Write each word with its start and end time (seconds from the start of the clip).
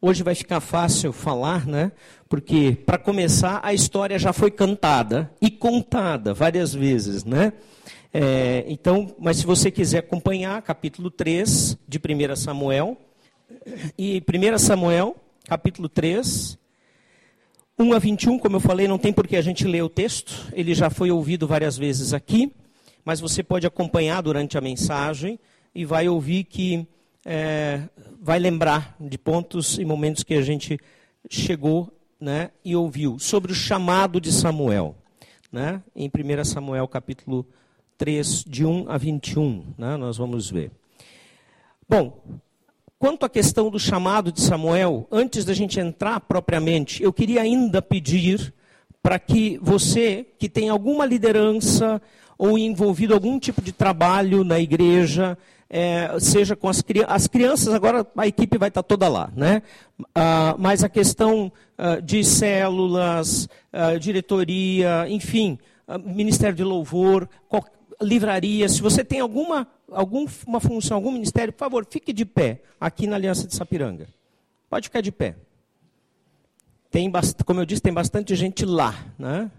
Hoje 0.00 0.22
vai 0.22 0.36
ficar 0.36 0.60
fácil 0.60 1.12
falar, 1.12 1.66
né? 1.66 1.90
Porque, 2.28 2.78
para 2.86 2.96
começar, 2.98 3.58
a 3.64 3.74
história 3.74 4.16
já 4.16 4.32
foi 4.32 4.48
cantada 4.48 5.28
e 5.42 5.50
contada 5.50 6.32
várias 6.32 6.72
vezes, 6.72 7.24
né? 7.24 7.52
É, 8.14 8.64
então, 8.68 9.12
mas 9.18 9.38
se 9.38 9.46
você 9.46 9.72
quiser 9.72 9.98
acompanhar, 9.98 10.62
capítulo 10.62 11.10
3 11.10 11.76
de 11.88 11.98
1 11.98 12.36
Samuel, 12.36 12.96
e 13.98 14.22
1 14.22 14.58
Samuel, 14.58 15.16
capítulo 15.48 15.88
3, 15.88 16.56
1 17.76 17.92
a 17.92 17.98
21, 17.98 18.38
como 18.38 18.54
eu 18.54 18.60
falei, 18.60 18.86
não 18.86 18.98
tem 18.98 19.12
por 19.12 19.26
que 19.26 19.34
a 19.34 19.42
gente 19.42 19.66
ler 19.66 19.82
o 19.82 19.88
texto, 19.88 20.46
ele 20.52 20.76
já 20.76 20.90
foi 20.90 21.10
ouvido 21.10 21.44
várias 21.44 21.76
vezes 21.76 22.14
aqui, 22.14 22.52
mas 23.04 23.18
você 23.18 23.42
pode 23.42 23.66
acompanhar 23.66 24.22
durante 24.22 24.56
a 24.56 24.60
mensagem 24.60 25.40
e 25.74 25.84
vai 25.84 26.08
ouvir 26.08 26.44
que 26.44 26.86
é, 27.30 27.82
vai 28.22 28.38
lembrar 28.38 28.96
de 28.98 29.18
pontos 29.18 29.78
e 29.78 29.84
momentos 29.84 30.22
que 30.22 30.32
a 30.32 30.40
gente 30.40 30.80
chegou 31.28 31.92
né, 32.18 32.50
e 32.64 32.74
ouviu 32.74 33.18
sobre 33.18 33.52
o 33.52 33.54
chamado 33.54 34.18
de 34.18 34.32
Samuel. 34.32 34.96
Né, 35.52 35.82
em 35.94 36.08
1 36.08 36.44
Samuel 36.44 36.88
capítulo 36.88 37.46
3, 37.98 38.44
de 38.44 38.64
1 38.64 38.90
a 38.90 38.96
21, 38.96 39.74
né, 39.76 39.96
nós 39.98 40.16
vamos 40.16 40.50
ver. 40.50 40.70
Bom, 41.86 42.22
quanto 42.98 43.26
à 43.26 43.28
questão 43.28 43.70
do 43.70 43.78
chamado 43.78 44.32
de 44.32 44.40
Samuel, 44.40 45.06
antes 45.10 45.44
da 45.44 45.52
gente 45.52 45.78
entrar 45.78 46.20
propriamente, 46.20 47.02
eu 47.02 47.12
queria 47.12 47.42
ainda 47.42 47.82
pedir 47.82 48.54
para 49.02 49.18
que 49.18 49.58
você, 49.60 50.26
que 50.38 50.48
tem 50.48 50.70
alguma 50.70 51.04
liderança 51.04 52.00
ou 52.38 52.58
envolvido 52.58 53.12
algum 53.12 53.38
tipo 53.38 53.60
de 53.60 53.72
trabalho 53.72 54.44
na 54.44 54.58
igreja, 54.58 55.36
é, 55.70 56.18
seja 56.18 56.56
com 56.56 56.68
as, 56.68 56.82
as 57.06 57.26
crianças, 57.26 57.74
agora 57.74 58.06
a 58.16 58.26
equipe 58.26 58.56
vai 58.56 58.68
estar 58.68 58.82
toda 58.82 59.08
lá, 59.08 59.30
né? 59.36 59.62
Ah, 60.14 60.54
mas 60.58 60.82
a 60.82 60.88
questão 60.88 61.52
ah, 61.76 62.00
de 62.00 62.24
células, 62.24 63.48
ah, 63.72 63.98
diretoria, 63.98 65.06
enfim, 65.08 65.58
ah, 65.86 65.98
Ministério 65.98 66.56
de 66.56 66.64
Louvor, 66.64 67.28
livraria, 68.00 68.68
se 68.68 68.80
você 68.80 69.04
tem 69.04 69.20
alguma, 69.20 69.66
alguma 69.90 70.60
função, 70.60 70.96
algum 70.96 71.12
ministério, 71.12 71.52
por 71.52 71.58
favor, 71.58 71.86
fique 71.88 72.12
de 72.12 72.24
pé 72.24 72.62
aqui 72.80 73.06
na 73.06 73.16
Aliança 73.16 73.46
de 73.46 73.54
Sapiranga. 73.54 74.06
Pode 74.70 74.88
ficar 74.88 75.00
de 75.00 75.12
pé. 75.12 75.36
Tem, 76.90 77.10
como 77.44 77.60
eu 77.60 77.66
disse, 77.66 77.82
tem 77.82 77.92
bastante 77.92 78.34
gente 78.34 78.64
lá, 78.64 78.94
né? 79.18 79.50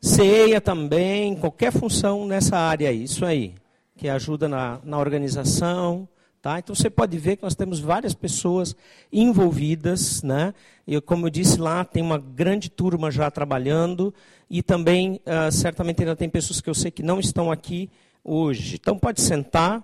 Ceia 0.00 0.60
também, 0.60 1.34
qualquer 1.34 1.72
função 1.72 2.24
nessa 2.24 2.56
área 2.56 2.88
aí, 2.88 3.02
isso 3.02 3.24
aí 3.24 3.54
que 3.98 4.08
ajuda 4.08 4.48
na, 4.48 4.80
na 4.84 4.96
organização. 4.96 6.08
Tá? 6.40 6.60
Então 6.60 6.72
você 6.72 6.88
pode 6.88 7.18
ver 7.18 7.36
que 7.36 7.42
nós 7.42 7.56
temos 7.56 7.80
várias 7.80 8.14
pessoas 8.14 8.76
envolvidas. 9.12 10.22
Né? 10.22 10.54
E 10.86 11.00
como 11.00 11.26
eu 11.26 11.30
disse 11.30 11.58
lá, 11.58 11.84
tem 11.84 12.00
uma 12.00 12.16
grande 12.16 12.70
turma 12.70 13.10
já 13.10 13.28
trabalhando. 13.28 14.14
E 14.48 14.62
também, 14.62 15.20
uh, 15.26 15.50
certamente, 15.50 16.00
ainda 16.00 16.14
tem 16.14 16.30
pessoas 16.30 16.60
que 16.60 16.70
eu 16.70 16.74
sei 16.74 16.92
que 16.92 17.02
não 17.02 17.18
estão 17.18 17.50
aqui 17.50 17.90
hoje. 18.22 18.76
Então 18.80 18.96
pode 18.96 19.20
sentar. 19.20 19.82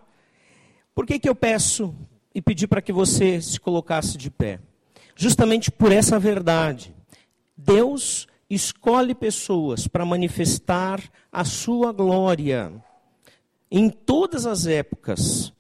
Por 0.95 1.05
que, 1.05 1.19
que 1.19 1.29
eu 1.29 1.35
peço 1.35 1.93
e 2.33 2.41
pedi 2.41 2.69
para 2.69 2.81
que 2.81 2.93
você 2.93 3.43
se 3.43 3.59
colocasse 3.59 4.17
de 4.17 4.31
pé? 4.31 4.61
Justamente 5.17 5.73
por 5.73 5.91
essa 5.91 6.21
verdade. 6.21 6.95
Deus 7.57 8.29
escolhe 8.49 9.13
pessoas 9.13 9.89
para 9.89 10.05
manifestar 10.05 11.01
a 11.33 11.45
sua 11.45 11.93
glória 11.93 12.73
em 13.71 13.89
todas 13.89 14.47
as 14.47 14.67
épocas. 14.67 15.53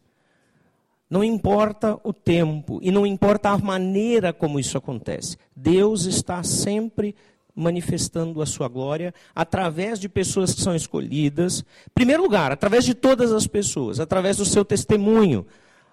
Não 1.08 1.22
importa 1.22 1.98
o 2.02 2.12
tempo 2.12 2.80
e 2.82 2.90
não 2.90 3.06
importa 3.06 3.50
a 3.50 3.58
maneira 3.58 4.32
como 4.32 4.58
isso 4.58 4.76
acontece. 4.76 5.36
Deus 5.54 6.06
está 6.06 6.42
sempre 6.42 7.14
manifestando 7.54 8.42
a 8.42 8.46
sua 8.46 8.66
glória 8.66 9.14
através 9.34 10.00
de 10.00 10.08
pessoas 10.08 10.52
que 10.52 10.60
são 10.60 10.74
escolhidas. 10.74 11.60
Em 11.60 11.94
primeiro 11.94 12.22
lugar, 12.22 12.50
através 12.50 12.84
de 12.84 12.94
todas 12.94 13.32
as 13.32 13.46
pessoas, 13.46 14.00
através 14.00 14.38
do 14.38 14.44
seu 14.44 14.64
testemunho, 14.64 15.46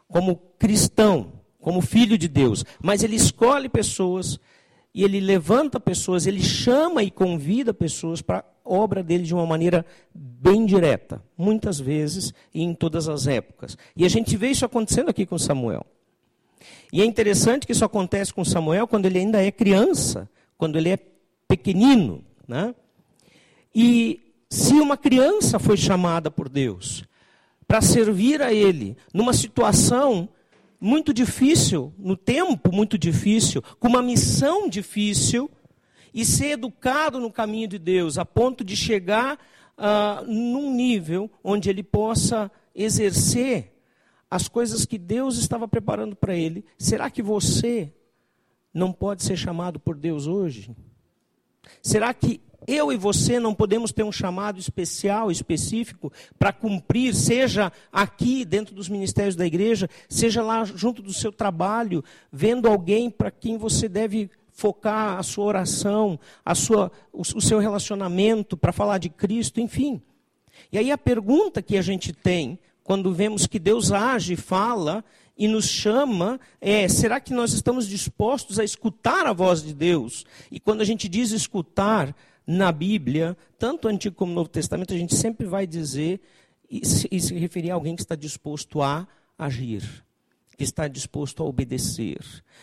como 0.07 0.38
cristão, 0.57 1.33
como 1.59 1.81
filho 1.81 2.17
de 2.17 2.28
Deus. 2.28 2.66
Mas 2.81 3.03
ele 3.03 3.16
escolhe 3.16 3.69
pessoas 3.69 4.39
e 4.93 5.03
ele 5.03 5.19
levanta 5.19 5.79
pessoas, 5.79 6.25
ele 6.25 6.41
chama 6.41 7.03
e 7.03 7.11
convida 7.11 7.73
pessoas 7.73 8.22
para 8.22 8.43
obra 8.63 9.03
dele 9.03 9.23
de 9.23 9.33
uma 9.33 9.45
maneira 9.45 9.85
bem 10.13 10.66
direta, 10.66 11.22
muitas 11.38 11.79
vezes 11.79 12.33
e 12.53 12.63
em 12.63 12.73
todas 12.73 13.07
as 13.09 13.27
épocas. 13.27 13.77
E 13.95 14.05
a 14.05 14.09
gente 14.09 14.35
vê 14.38 14.49
isso 14.49 14.66
acontecendo 14.66 15.09
aqui 15.09 15.25
com 15.25 15.38
Samuel. 15.38 15.85
E 16.91 17.01
é 17.01 17.05
interessante 17.05 17.66
que 17.66 17.72
isso 17.72 17.85
acontece 17.85 18.33
com 18.33 18.44
Samuel 18.44 18.88
quando 18.88 19.05
ele 19.05 19.19
ainda 19.19 19.41
é 19.41 19.51
criança, 19.51 20.29
quando 20.57 20.77
ele 20.77 20.89
é 20.89 20.99
pequenino. 21.47 22.23
Né? 22.47 22.75
E 23.73 24.33
se 24.49 24.73
uma 24.73 24.97
criança 24.97 25.57
foi 25.57 25.78
chamada 25.78 26.29
por 26.29 26.49
Deus 26.49 27.03
para 27.67 27.81
servir 27.81 28.41
a 28.41 28.53
ele 28.53 28.97
numa 29.13 29.33
situação 29.33 30.28
muito 30.79 31.13
difícil, 31.13 31.93
no 31.97 32.17
tempo 32.17 32.73
muito 32.73 32.97
difícil, 32.97 33.63
com 33.79 33.88
uma 33.88 34.01
missão 34.01 34.67
difícil, 34.67 35.49
e 36.13 36.25
ser 36.25 36.51
educado 36.51 37.19
no 37.19 37.31
caminho 37.31 37.67
de 37.67 37.79
Deus, 37.79 38.17
a 38.17 38.25
ponto 38.25 38.63
de 38.63 38.75
chegar 38.75 39.39
uh, 39.77 40.25
num 40.25 40.73
nível 40.73 41.29
onde 41.44 41.69
ele 41.69 41.83
possa 41.83 42.51
exercer 42.75 43.73
as 44.29 44.47
coisas 44.47 44.85
que 44.85 44.97
Deus 44.97 45.38
estava 45.38 45.67
preparando 45.67 46.16
para 46.16 46.35
ele. 46.35 46.63
Será 46.77 47.09
que 47.09 47.22
você 47.22 47.94
não 48.73 48.94
pode 48.94 49.23
ser 49.23 49.35
chamado 49.35 49.79
por 49.79 49.95
Deus 49.95 50.25
hoje? 50.27 50.75
Será 51.81 52.13
que 52.13 52.41
eu 52.67 52.91
e 52.91 52.97
você 52.97 53.39
não 53.39 53.55
podemos 53.55 53.91
ter 53.91 54.03
um 54.03 54.11
chamado 54.11 54.59
especial, 54.59 55.31
específico, 55.31 56.13
para 56.38 56.53
cumprir, 56.53 57.13
seja 57.16 57.72
aqui 57.91 58.45
dentro 58.45 58.75
dos 58.75 58.88
ministérios 58.88 59.35
da 59.35 59.45
igreja, 59.45 59.89
seja 60.07 60.43
lá 60.43 60.63
junto 60.63 61.01
do 61.01 61.11
seu 61.11 61.31
trabalho, 61.31 62.03
vendo 62.31 62.67
alguém 62.67 63.09
para 63.09 63.31
quem 63.31 63.57
você 63.57 63.89
deve 63.89 64.29
focar 64.51 65.17
a 65.17 65.23
sua 65.23 65.45
oração, 65.45 66.19
a 66.45 66.53
sua, 66.53 66.91
o, 67.12 67.22
o 67.22 67.41
seu 67.41 67.59
relacionamento 67.59 68.56
para 68.56 68.72
falar 68.72 68.97
de 68.97 69.09
Cristo, 69.09 69.59
enfim. 69.59 70.01
E 70.72 70.78
aí 70.78 70.91
a 70.91 70.97
pergunta 70.97 71.62
que 71.62 71.78
a 71.78 71.81
gente 71.81 72.13
tem 72.13 72.59
quando 72.84 73.13
vemos 73.13 73.47
que 73.47 73.59
Deus 73.59 73.91
age, 73.91 74.35
fala 74.35 75.03
e 75.38 75.47
nos 75.47 75.67
chama, 75.67 76.40
é: 76.59 76.88
será 76.88 77.19
que 77.19 77.34
nós 77.34 77.53
estamos 77.53 77.88
dispostos 77.88 78.59
a 78.59 78.63
escutar 78.63 79.25
a 79.25 79.34
voz 79.34 79.63
de 79.63 79.73
Deus? 79.73 80.25
E 80.51 80.59
quando 80.59 80.81
a 80.81 80.85
gente 80.85 81.07
diz 81.07 81.31
escutar 81.31 82.16
na 82.45 82.72
Bíblia, 82.72 83.38
tanto 83.57 83.88
Antigo 83.88 84.16
como 84.16 84.34
Novo 84.34 84.50
Testamento, 84.50 84.94
a 84.94 84.97
gente 84.97 85.16
sempre 85.16 85.47
vai 85.47 85.66
dizer 85.66 86.19
e 86.69 86.85
se, 86.85 87.07
e 87.11 87.19
se 87.19 87.34
referir 87.35 87.72
a 87.72 87.75
alguém 87.75 87.95
que 87.95 88.01
está 88.01 88.16
disposto 88.16 88.81
a 88.81 89.07
agir 89.38 90.03
que 90.61 90.66
está 90.66 90.88
disposto 90.88 91.41
a 91.41 91.45
obedecer. 91.47 92.19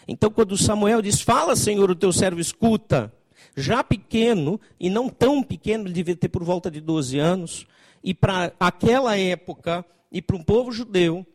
Então, 0.07 0.31
quando 0.31 0.57
Samuel 0.57 1.03
diz: 1.03 1.21
Fala, 1.21 1.57
Senhor, 1.57 1.91
o 1.91 1.97
teu 1.97 2.13
servo 2.13 2.41
escuta, 2.41 3.13
já 3.57 3.83
pequeno, 3.83 4.61
e 4.79 4.89
não 4.89 5.09
tão 5.09 5.43
pequeno, 5.43 5.85
ele 5.85 5.93
devia 5.93 6.15
ter 6.15 6.29
por 6.29 6.45
volta 6.45 6.71
de 6.71 6.81
12 6.81 7.19
anos, 7.19 7.67
e 8.05 8.15
para 8.15 8.53
aquela 8.61 9.19
época, 9.19 9.85
e 10.13 10.23
para 10.23 10.37
um 10.37 10.45
povo 10.45 10.71
judeu, 10.71 11.27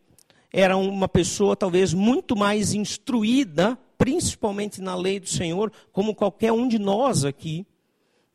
era 0.50 0.74
uma 0.74 1.06
pessoa 1.06 1.54
talvez 1.54 1.92
muito 1.92 2.34
mais 2.34 2.72
instruída, 2.72 3.78
principalmente 3.98 4.80
na 4.80 4.96
lei 4.96 5.20
do 5.20 5.28
Senhor, 5.28 5.70
como 5.92 6.14
qualquer 6.14 6.52
um 6.52 6.66
de 6.66 6.78
nós 6.78 7.26
aqui. 7.26 7.66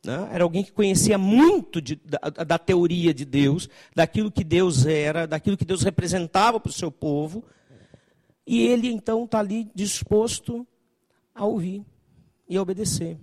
Né? 0.04 0.28
Era 0.32 0.44
alguém 0.44 0.62
que 0.62 0.70
conhecia 0.70 1.18
muito 1.18 1.82
de, 1.82 1.96
da, 1.96 2.44
da 2.44 2.58
teoria 2.58 3.12
de 3.12 3.24
Deus, 3.24 3.68
daquilo 3.92 4.30
que 4.30 4.44
Deus 4.44 4.86
era, 4.86 5.26
daquilo 5.26 5.56
que 5.56 5.64
Deus 5.64 5.82
representava 5.82 6.60
para 6.60 6.70
o 6.70 6.72
seu 6.72 6.92
povo. 6.92 7.44
E 8.46 8.66
ele 8.66 8.88
então 8.88 9.24
está 9.24 9.38
ali 9.38 9.70
disposto 9.74 10.66
a 11.34 11.44
ouvir 11.44 11.84
e 12.48 12.56
a 12.56 12.62
obedecer. 12.62 13.18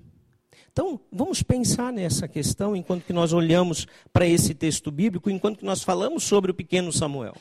Então, 0.72 1.00
vamos 1.12 1.42
pensar 1.42 1.92
nessa 1.92 2.28
questão 2.28 2.76
enquanto 2.76 3.04
que 3.04 3.14
nós 3.14 3.34
olhamos 3.34 3.88
para 4.14 4.28
esse 4.28 4.54
texto 4.54 4.92
bíblico, 4.92 5.30
enquanto 5.30 5.60
que 5.60 5.66
nós 5.66 5.82
falamos 5.82 6.24
sobre 6.24 6.52
o 6.52 6.54
pequeno 6.54 6.92
Samuel, 6.92 7.36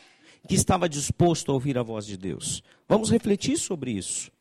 que 0.49 0.55
estava 0.55 0.89
disposto 0.89 1.51
a 1.51 1.55
ouvir 1.55 1.77
a 1.77 1.83
voz 1.83 2.07
de 2.07 2.17
Deus. 2.17 2.63
Vamos 2.89 3.11
refletir 3.11 3.59
sobre 3.59 3.91
isso. 3.91 4.33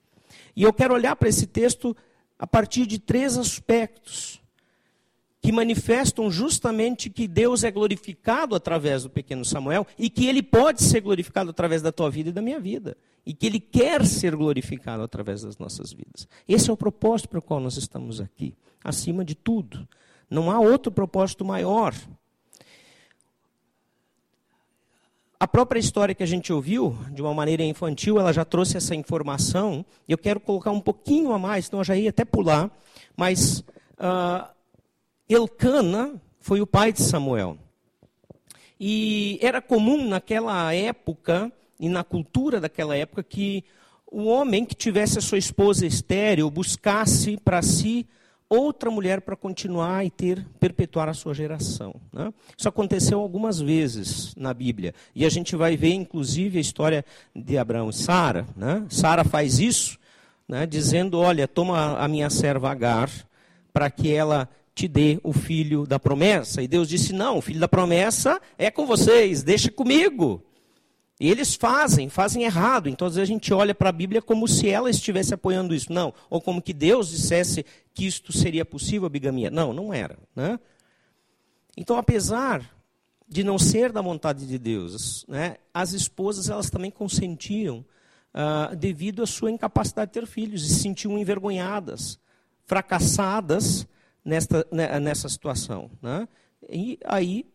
E 0.56 0.64
eu 0.64 0.72
quero 0.72 0.94
olhar 0.94 1.16
para 1.18 1.28
esse 1.28 1.46
texto 1.46 1.96
a 2.40 2.48
partir 2.48 2.86
de 2.86 2.98
três 2.98 3.38
aspectos 3.38 4.42
que 5.46 5.52
manifestam 5.52 6.32
justamente 6.32 7.08
que 7.08 7.28
Deus 7.28 7.64
é 7.64 7.70
glorificado 7.70 8.56
através 8.56 9.04
do 9.04 9.12
pequeno 9.12 9.46
Samuel 9.46 9.86
e 9.96 10.10
que 10.10 10.26
ele 10.26 10.42
pode 10.42 10.82
ser 10.82 11.02
glorificado 11.02 11.52
através 11.52 11.84
da 11.84 11.92
tua 11.92 12.10
vida 12.10 12.30
e 12.30 12.34
da 12.34 12.42
minha 12.42 12.60
vida. 12.60 12.98
E 13.24 13.32
que 13.32 13.46
ele 13.46 13.60
quer 13.60 14.04
ser 14.08 14.36
glorificado 14.36 15.04
através 15.04 15.44
das 15.44 15.56
nossas 15.60 15.94
vidas. 15.94 16.28
Esse 16.48 16.72
é 16.72 16.74
o 16.74 16.78
propósito 16.78 17.30
para 17.30 17.38
o 17.38 17.44
qual 17.44 17.60
nós 17.60 17.78
estamos 17.78 18.20
aqui, 18.20 18.56
acima 18.84 19.24
de 19.24 19.36
tudo. 19.36 19.88
Não 20.28 20.50
há 20.50 20.60
outro 20.60 20.92
propósito 20.92 21.46
maior. 21.46 21.94
a 25.38 25.48
própria 25.48 25.80
história 25.80 26.16
que 26.16 26.24
a 26.24 26.26
gente 26.26 26.52
ouviu, 26.52 26.98
de 27.12 27.22
uma 27.22 27.34
maneira 27.34 27.62
infantil, 27.62 28.18
ela 28.18 28.34
já 28.34 28.44
trouxe 28.44 28.78
essa 28.78 28.96
informação. 28.96 29.86
Eu 30.08 30.18
quero 30.18 30.40
colocar 30.40 30.72
um 30.72 30.80
pouquinho 30.80 31.32
a 31.34 31.38
mais, 31.38 31.68
então 31.68 31.82
eu 31.82 31.84
já 31.84 31.96
ia 31.96 32.10
até 32.10 32.26
pular. 32.26 32.72
Mas 33.16 33.60
uh, 34.00 34.55
Elcana 35.28 36.22
foi 36.40 36.62
o 36.62 36.68
pai 36.68 36.94
de 36.94 37.02
Samuel. 37.02 37.58
E 38.80 39.40
era 39.42 39.62
comum 39.62 40.08
naquela 40.08 40.74
época, 40.74 41.52
e 41.80 41.90
na 41.90 42.04
cultura 42.04 42.60
daquela 42.60 42.96
época, 42.96 43.24
que 43.24 43.64
o 44.06 44.26
homem 44.26 44.66
que 44.66 44.76
tivesse 44.76 45.18
a 45.18 45.22
sua 45.22 45.38
esposa 45.38 45.86
estéril 45.86 46.50
buscasse 46.50 47.38
para 47.38 47.62
si 47.62 48.08
outra 48.48 48.92
mulher 48.92 49.22
para 49.22 49.36
continuar 49.36 50.06
e 50.06 50.12
ter 50.12 50.46
perpetuar 50.60 51.10
a 51.10 51.14
sua 51.14 51.34
geração. 51.34 51.96
Né? 52.14 52.32
Isso 52.56 52.70
aconteceu 52.70 53.20
algumas 53.20 53.60
vezes 53.60 54.36
na 54.36 54.54
Bíblia 54.54 54.94
e 55.16 55.26
a 55.26 55.30
gente 55.30 55.56
vai 55.56 55.76
ver, 55.76 55.94
inclusive, 55.94 56.58
a 56.58 56.62
história 56.62 57.04
de 57.36 57.58
Abraão 57.58 57.90
e 57.90 57.94
Sara. 57.94 58.46
Né? 58.56 58.86
Sara 58.90 59.24
faz 59.24 59.60
isso, 59.60 59.98
né, 60.48 60.66
dizendo: 60.66 61.18
Olha, 61.18 61.48
toma 61.48 61.98
a 61.98 62.08
minha 62.08 62.30
serva 62.30 62.70
Agar 62.70 63.10
para 63.74 63.90
que 63.90 64.14
ela 64.14 64.48
te 64.76 64.90
dê 64.90 65.20
o 65.24 65.32
filho 65.32 65.88
da 65.88 65.98
promessa. 65.98 66.62
E 66.62 66.68
Deus 66.68 66.90
disse: 66.90 67.14
Não, 67.14 67.38
o 67.38 67.42
filho 67.42 67.60
da 67.62 67.68
promessa 67.68 68.42
é 68.58 68.70
com 68.70 68.86
vocês, 68.86 69.42
deixa 69.42 69.72
comigo. 69.72 70.44
E 71.18 71.32
eles 71.32 71.56
fazem, 71.56 72.10
fazem 72.10 72.44
errado. 72.44 72.90
Então, 72.90 73.08
às 73.08 73.16
vezes, 73.16 73.30
a 73.30 73.34
gente 73.34 73.54
olha 73.54 73.74
para 73.74 73.88
a 73.88 73.94
Bíblia 73.94 74.22
como 74.22 74.46
se 74.50 74.68
ela 74.68 74.90
estivesse 74.90 75.34
apoiando 75.34 75.74
isso. 75.74 75.92
Não. 75.94 76.14
Ou 76.30 76.42
como 76.42 76.62
que 76.62 76.74
Deus 76.74 77.10
dissesse 77.10 77.66
que 77.94 78.06
isto 78.06 78.34
seria 78.34 78.66
possível, 78.66 79.06
a 79.06 79.10
bigamia. 79.10 79.50
Não, 79.50 79.72
não 79.72 79.94
era. 79.94 80.20
Né? 80.36 80.60
Então, 81.78 81.98
apesar 81.98 82.70
de 83.28 83.46
não 83.46 83.58
ser 83.58 83.94
da 83.94 84.02
vontade 84.02 84.46
de 84.46 84.60
Deus, 84.60 85.26
né, 85.28 85.56
as 85.74 85.94
esposas 85.94 86.50
elas 86.50 86.70
também 86.70 86.92
consentiam 86.92 87.84
uh, 88.34 88.76
devido 88.76 89.24
à 89.24 89.26
sua 89.26 89.50
incapacidade 89.50 90.12
de 90.12 90.20
ter 90.20 90.28
filhos 90.28 90.64
e 90.64 90.68
se 90.68 90.82
sentiam 90.82 91.18
envergonhadas, 91.18 92.20
fracassadas 92.66 93.88
nesta, 94.26 94.68
né, 94.72 95.00
nessa 95.00 95.30
situação. 95.30 95.90
Né? 96.02 96.28
E 96.68 97.00
aí 97.06 97.46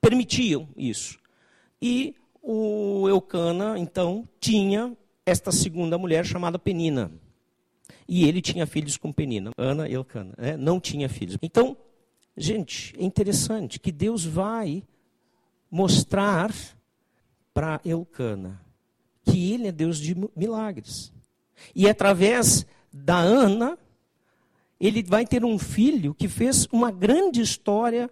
permitiam 0.00 0.68
isso. 0.76 1.18
E 1.80 2.16
o 2.42 3.08
Eucana, 3.08 3.78
então, 3.78 4.28
tinha 4.40 4.96
esta 5.24 5.52
segunda 5.52 5.96
mulher 5.96 6.26
chamada 6.26 6.58
Penina. 6.58 7.12
E 8.08 8.26
ele 8.26 8.40
tinha 8.40 8.66
filhos 8.66 8.96
com 8.96 9.12
Penina, 9.12 9.52
Ana 9.56 9.88
e 9.88 9.92
Eucana. 9.92 10.34
Né? 10.36 10.56
Não 10.56 10.80
tinha 10.80 11.08
filhos. 11.08 11.36
Então, 11.42 11.76
gente, 12.36 12.94
é 12.98 13.04
interessante 13.04 13.78
que 13.78 13.92
Deus 13.92 14.24
vai 14.24 14.82
mostrar 15.70 16.54
para 17.52 17.80
Eucana 17.84 18.60
que 19.24 19.52
ele 19.52 19.68
é 19.68 19.72
Deus 19.72 19.98
de 19.98 20.16
milagres. 20.34 21.12
E 21.74 21.88
através 21.88 22.64
da 22.90 23.18
Ana, 23.18 23.78
ele 24.80 25.02
vai 25.02 25.26
ter 25.26 25.44
um 25.44 25.58
filho 25.58 26.14
que 26.14 26.28
fez 26.28 26.66
uma 26.72 26.90
grande 26.90 27.40
história 27.40 28.10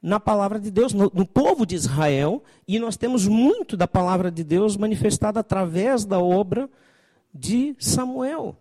na 0.00 0.18
palavra 0.18 0.58
de 0.58 0.70
Deus, 0.70 0.92
no, 0.92 1.10
no, 1.14 1.24
povo 1.24 1.64
de 1.64 1.76
Israel, 1.76 2.42
e 2.66 2.78
nós 2.78 2.96
temos 2.96 3.28
muito 3.28 3.76
da 3.76 3.86
palavra 3.86 4.32
de 4.32 4.42
Deus 4.42 4.76
manifestada 4.76 5.40
através 5.40 6.04
da 6.04 6.18
obra 6.18 6.68
de 7.32 7.76
Samuel, 7.78 8.56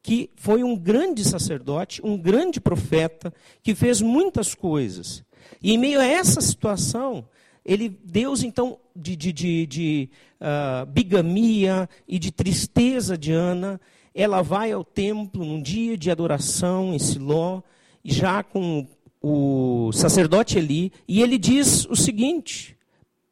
que 0.00 0.30
foi 0.36 0.62
um 0.62 0.76
grande 0.76 1.24
sacerdote, 1.24 2.00
um 2.04 2.16
grande 2.16 2.60
profeta, 2.60 3.34
que 3.62 3.74
fez 3.74 4.00
muitas 4.00 4.54
coisas. 4.54 5.24
E 5.60 5.72
em 5.72 5.78
meio 5.78 6.00
a 6.00 6.06
essa 6.06 6.40
situação, 6.40 7.24
ele, 7.64 7.88
Deus, 7.88 8.42
então, 8.42 8.78
de, 8.94 9.16
de, 9.16 9.32
de, 9.32 9.66
de 9.66 10.10
uh, 10.40 10.86
bigamia 10.86 11.88
e 12.06 12.18
de 12.18 12.30
tristeza 12.30 13.18
de 13.18 13.32
Ana, 13.32 13.80
ela 14.14 14.42
vai 14.42 14.72
ao 14.72 14.84
templo 14.84 15.44
num 15.44 15.60
dia 15.60 15.96
de 15.96 16.10
adoração 16.10 16.92
em 16.94 16.98
Siló, 16.98 17.62
já 18.04 18.42
com 18.42 18.86
o 19.20 19.92
sacerdote 19.92 20.58
Eli, 20.58 20.92
e 21.06 21.22
ele 21.22 21.38
diz 21.38 21.86
o 21.86 21.96
seguinte: 21.96 22.76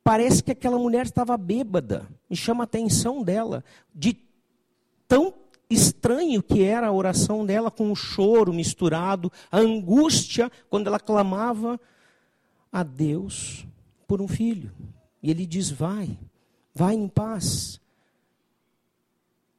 parece 0.05 0.43
que 0.43 0.53
aquela 0.53 0.79
mulher 0.79 1.07
estava 1.07 1.37
bêbada, 1.37 2.09
me 2.29 2.37
chama 2.37 2.63
a 2.63 2.65
atenção 2.65 3.23
dela, 3.23 3.65
de 3.95 4.17
tão 5.09 5.35
estranho 5.69 6.43
que 6.43 6.63
era 6.63 6.89
a 6.89 6.93
oração 6.93 7.47
dela 7.47 7.71
com 7.71 7.93
o 7.93 7.97
choro 7.97 8.53
misturado, 8.53 9.31
a 9.51 9.59
angústia 9.59 10.51
quando 10.69 10.87
ela 10.87 10.99
clamava 10.99 11.79
a 12.73 12.83
Deus 12.83 13.67
por 14.07 14.21
um 14.21 14.29
filho. 14.29 14.73
E 15.23 15.31
ele 15.31 15.47
diz: 15.47 15.71
vai, 15.71 16.19
vai 16.75 16.95
em 16.95 17.09
paz. 17.09 17.81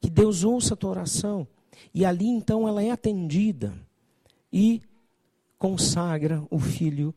Que 0.02 0.10
Deus 0.10 0.44
ouça 0.44 0.74
a 0.74 0.76
tua 0.76 0.90
oração. 0.90 1.46
E 1.94 2.04
ali 2.04 2.26
então 2.26 2.68
ela 2.68 2.82
é 2.82 2.90
atendida. 2.90 3.72
E 4.52 4.82
consagra 5.58 6.42
o 6.50 6.58
filho 6.58 7.14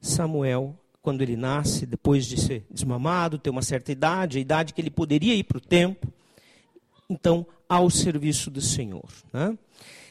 Samuel 0.00 0.74
quando 1.02 1.22
ele 1.22 1.36
nasce, 1.36 1.84
depois 1.84 2.26
de 2.26 2.40
ser 2.40 2.64
desmamado, 2.70 3.38
ter 3.38 3.50
uma 3.50 3.62
certa 3.62 3.90
idade, 3.90 4.38
a 4.38 4.40
idade 4.40 4.72
que 4.72 4.80
ele 4.80 4.90
poderia 4.90 5.34
ir 5.34 5.42
para 5.42 5.58
o 5.58 5.60
templo, 5.60 6.12
então 7.08 7.46
ao 7.68 7.90
serviço 7.90 8.50
do 8.50 8.60
Senhor. 8.60 9.08
Né? 9.32 9.56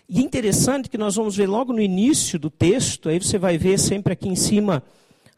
E 0.10 0.22
interessante 0.22 0.90
que 0.90 0.98
nós 0.98 1.16
vamos 1.16 1.36
ver 1.36 1.48
logo 1.48 1.72
no 1.72 1.82
início 1.82 2.40
do 2.40 2.50
texto, 2.50 3.10
aí 3.10 3.20
você 3.20 3.38
vai 3.38 3.58
ver 3.58 3.78
sempre 3.78 4.14
aqui 4.14 4.28
em 4.28 4.36
cima 4.36 4.84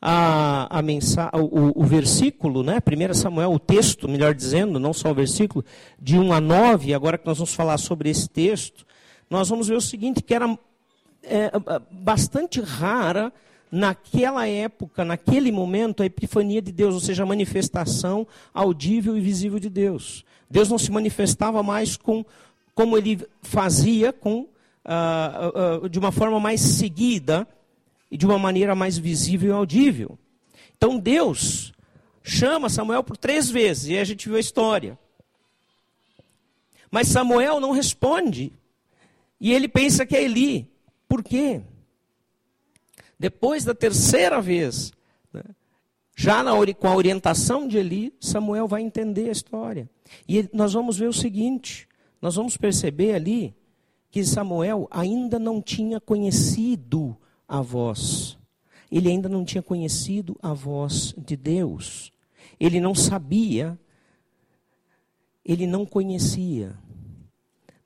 a, 0.01 0.79
a 0.79 0.81
mensa, 0.81 1.29
o, 1.33 1.81
o, 1.81 1.83
versículo, 1.83 2.63
né? 2.63 2.77
1 2.77 3.13
Samuel, 3.13 3.51
o 3.51 3.59
texto, 3.59 4.07
melhor 4.07 4.33
dizendo, 4.33 4.79
não 4.79 4.93
só 4.93 5.11
o 5.11 5.13
versículo, 5.13 5.63
de 5.99 6.17
1 6.17 6.33
a 6.33 6.39
9, 6.39 6.93
agora 6.93 7.17
que 7.17 7.25
nós 7.25 7.37
vamos 7.37 7.53
falar 7.53 7.77
sobre 7.77 8.09
esse 8.09 8.29
texto, 8.29 8.85
nós 9.29 9.49
vamos 9.49 9.67
ver 9.67 9.75
o 9.75 9.81
seguinte, 9.81 10.23
que 10.23 10.33
era 10.33 10.57
é, 11.23 11.51
bastante 11.91 12.61
rara 12.61 13.31
naquela 13.71 14.47
época, 14.47 15.03
naquele 15.03 15.51
momento, 15.51 16.01
a 16.01 16.05
epifania 16.05 16.61
de 16.61 16.71
Deus, 16.71 16.93
ou 16.93 17.01
seja, 17.01 17.23
a 17.23 17.25
manifestação 17.25 18.25
audível 18.53 19.17
e 19.17 19.21
visível 19.21 19.59
de 19.59 19.69
Deus. 19.69 20.23
Deus 20.49 20.69
não 20.69 20.77
se 20.77 20.91
manifestava 20.91 21.61
mais 21.61 21.95
com 21.95 22.25
como 22.73 22.97
ele 22.97 23.27
fazia 23.41 24.13
com 24.13 24.47
uh, 24.85 25.83
uh, 25.83 25.89
de 25.89 25.99
uma 25.99 26.11
forma 26.11 26.39
mais 26.39 26.61
seguida 26.61 27.45
e 28.11 28.17
de 28.17 28.25
uma 28.25 28.39
maneira 28.39 28.75
mais 28.75 28.97
visível 28.97 29.49
e 29.49 29.53
audível. 29.53 30.17
Então 30.77 30.97
Deus 30.97 31.73
chama 32.23 32.69
Samuel 32.69 33.03
por 33.03 33.17
três 33.17 33.49
vezes, 33.49 33.89
e 33.89 33.97
a 33.97 34.03
gente 34.03 34.27
viu 34.27 34.37
a 34.37 34.39
história. 34.39 34.97
Mas 36.91 37.07
Samuel 37.07 37.59
não 37.59 37.71
responde. 37.71 38.51
E 39.39 39.53
ele 39.53 39.67
pensa 39.67 40.05
que 40.05 40.15
é 40.15 40.23
Eli. 40.23 40.69
Por 41.07 41.23
quê? 41.23 41.61
Depois 43.17 43.63
da 43.63 43.73
terceira 43.73 44.41
vez, 44.41 44.91
né, 45.31 45.43
já 46.15 46.43
na, 46.43 46.51
com 46.73 46.87
a 46.87 46.95
orientação 46.95 47.67
de 47.67 47.77
Eli, 47.77 48.13
Samuel 48.19 48.67
vai 48.67 48.81
entender 48.81 49.29
a 49.29 49.33
história. 49.33 49.89
E 50.27 50.49
nós 50.53 50.73
vamos 50.73 50.97
ver 50.97 51.07
o 51.07 51.13
seguinte: 51.13 51.87
nós 52.21 52.35
vamos 52.35 52.57
perceber 52.57 53.13
ali 53.13 53.55
que 54.11 54.23
Samuel 54.25 54.87
ainda 54.89 55.37
não 55.37 55.61
tinha 55.61 55.99
conhecido 55.99 57.15
a 57.49 57.61
voz. 57.61 58.37
Ele 58.91 59.09
ainda 59.09 59.27
não 59.27 59.43
tinha 59.43 59.61
conhecido 59.61 60.37
a 60.41 60.53
voz 60.53 61.13
de 61.17 61.35
Deus. 61.35 62.11
Ele 62.59 62.79
não 62.79 62.93
sabia, 62.93 63.77
ele 65.43 65.65
não 65.65 65.85
conhecia. 65.85 66.77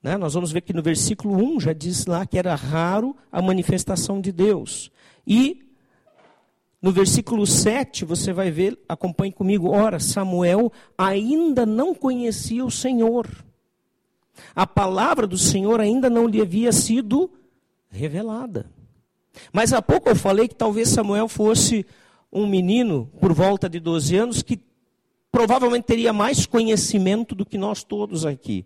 Né? 0.02 0.18
Nós 0.18 0.34
vamos 0.34 0.52
ver 0.52 0.60
que 0.60 0.74
no 0.74 0.82
versículo 0.82 1.34
1 1.34 1.60
já 1.60 1.72
diz 1.72 2.04
lá 2.04 2.26
que 2.26 2.38
era 2.38 2.54
raro 2.54 3.16
a 3.32 3.40
manifestação 3.40 4.20
de 4.20 4.30
Deus. 4.30 4.90
E 5.26 5.64
no 6.80 6.92
versículo 6.92 7.46
7 7.46 8.04
você 8.04 8.30
vai 8.30 8.50
ver, 8.50 8.78
acompanhe 8.86 9.32
comigo, 9.32 9.70
ora, 9.70 9.98
Samuel 9.98 10.70
ainda 10.98 11.64
não 11.64 11.94
conhecia 11.94 12.62
o 12.64 12.70
Senhor. 12.70 13.26
A 14.54 14.66
palavra 14.66 15.26
do 15.26 15.38
Senhor 15.38 15.80
ainda 15.80 16.10
não 16.10 16.26
lhe 16.26 16.42
havia 16.42 16.72
sido 16.72 17.30
revelada. 17.88 18.70
Mas 19.52 19.72
há 19.72 19.82
pouco 19.82 20.08
eu 20.08 20.16
falei 20.16 20.48
que 20.48 20.54
talvez 20.54 20.88
Samuel 20.88 21.28
fosse 21.28 21.86
um 22.32 22.46
menino 22.46 23.10
por 23.20 23.32
volta 23.32 23.68
de 23.68 23.78
12 23.78 24.16
anos 24.16 24.42
que 24.42 24.60
provavelmente 25.30 25.84
teria 25.84 26.12
mais 26.12 26.46
conhecimento 26.46 27.34
do 27.34 27.44
que 27.44 27.58
nós 27.58 27.82
todos 27.82 28.24
aqui. 28.24 28.64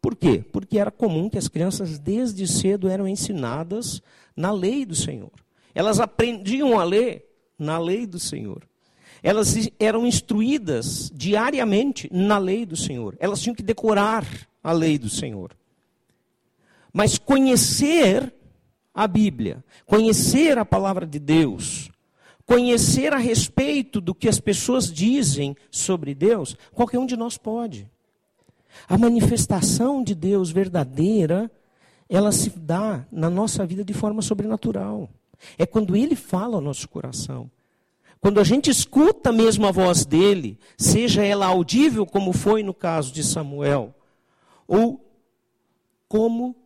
Por 0.00 0.14
quê? 0.14 0.44
Porque 0.52 0.78
era 0.78 0.90
comum 0.90 1.28
que 1.28 1.38
as 1.38 1.48
crianças 1.48 1.98
desde 1.98 2.46
cedo 2.46 2.88
eram 2.88 3.08
ensinadas 3.08 4.00
na 4.36 4.52
lei 4.52 4.86
do 4.86 4.94
Senhor. 4.94 5.32
Elas 5.74 6.00
aprendiam 6.00 6.78
a 6.78 6.84
ler 6.84 7.26
na 7.58 7.78
lei 7.78 8.06
do 8.06 8.18
Senhor. 8.18 8.62
Elas 9.22 9.68
eram 9.78 10.06
instruídas 10.06 11.10
diariamente 11.14 12.08
na 12.12 12.38
lei 12.38 12.64
do 12.64 12.76
Senhor. 12.76 13.16
Elas 13.18 13.40
tinham 13.40 13.54
que 13.54 13.62
decorar 13.62 14.24
a 14.62 14.72
lei 14.72 14.96
do 14.96 15.10
Senhor. 15.10 15.50
Mas 16.92 17.18
conhecer 17.18 18.32
a 18.98 19.06
Bíblia, 19.06 19.64
conhecer 19.86 20.58
a 20.58 20.64
palavra 20.64 21.06
de 21.06 21.20
Deus, 21.20 21.88
conhecer 22.44 23.12
a 23.12 23.16
respeito 23.16 24.00
do 24.00 24.12
que 24.12 24.28
as 24.28 24.40
pessoas 24.40 24.92
dizem 24.92 25.56
sobre 25.70 26.16
Deus, 26.16 26.56
qualquer 26.72 26.98
um 26.98 27.06
de 27.06 27.16
nós 27.16 27.38
pode. 27.38 27.88
A 28.88 28.98
manifestação 28.98 30.02
de 30.02 30.16
Deus 30.16 30.50
verdadeira, 30.50 31.48
ela 32.08 32.32
se 32.32 32.50
dá 32.50 33.06
na 33.12 33.30
nossa 33.30 33.64
vida 33.64 33.84
de 33.84 33.94
forma 33.94 34.20
sobrenatural. 34.20 35.08
É 35.56 35.64
quando 35.64 35.94
Ele 35.94 36.16
fala 36.16 36.56
ao 36.56 36.60
nosso 36.60 36.88
coração. 36.88 37.48
Quando 38.20 38.40
a 38.40 38.44
gente 38.44 38.68
escuta 38.68 39.30
mesmo 39.30 39.64
a 39.64 39.70
voz 39.70 40.04
dele, 40.04 40.58
seja 40.76 41.24
ela 41.24 41.46
audível, 41.46 42.04
como 42.04 42.32
foi 42.32 42.64
no 42.64 42.74
caso 42.74 43.12
de 43.12 43.22
Samuel, 43.22 43.94
ou 44.66 45.08
como 46.08 46.56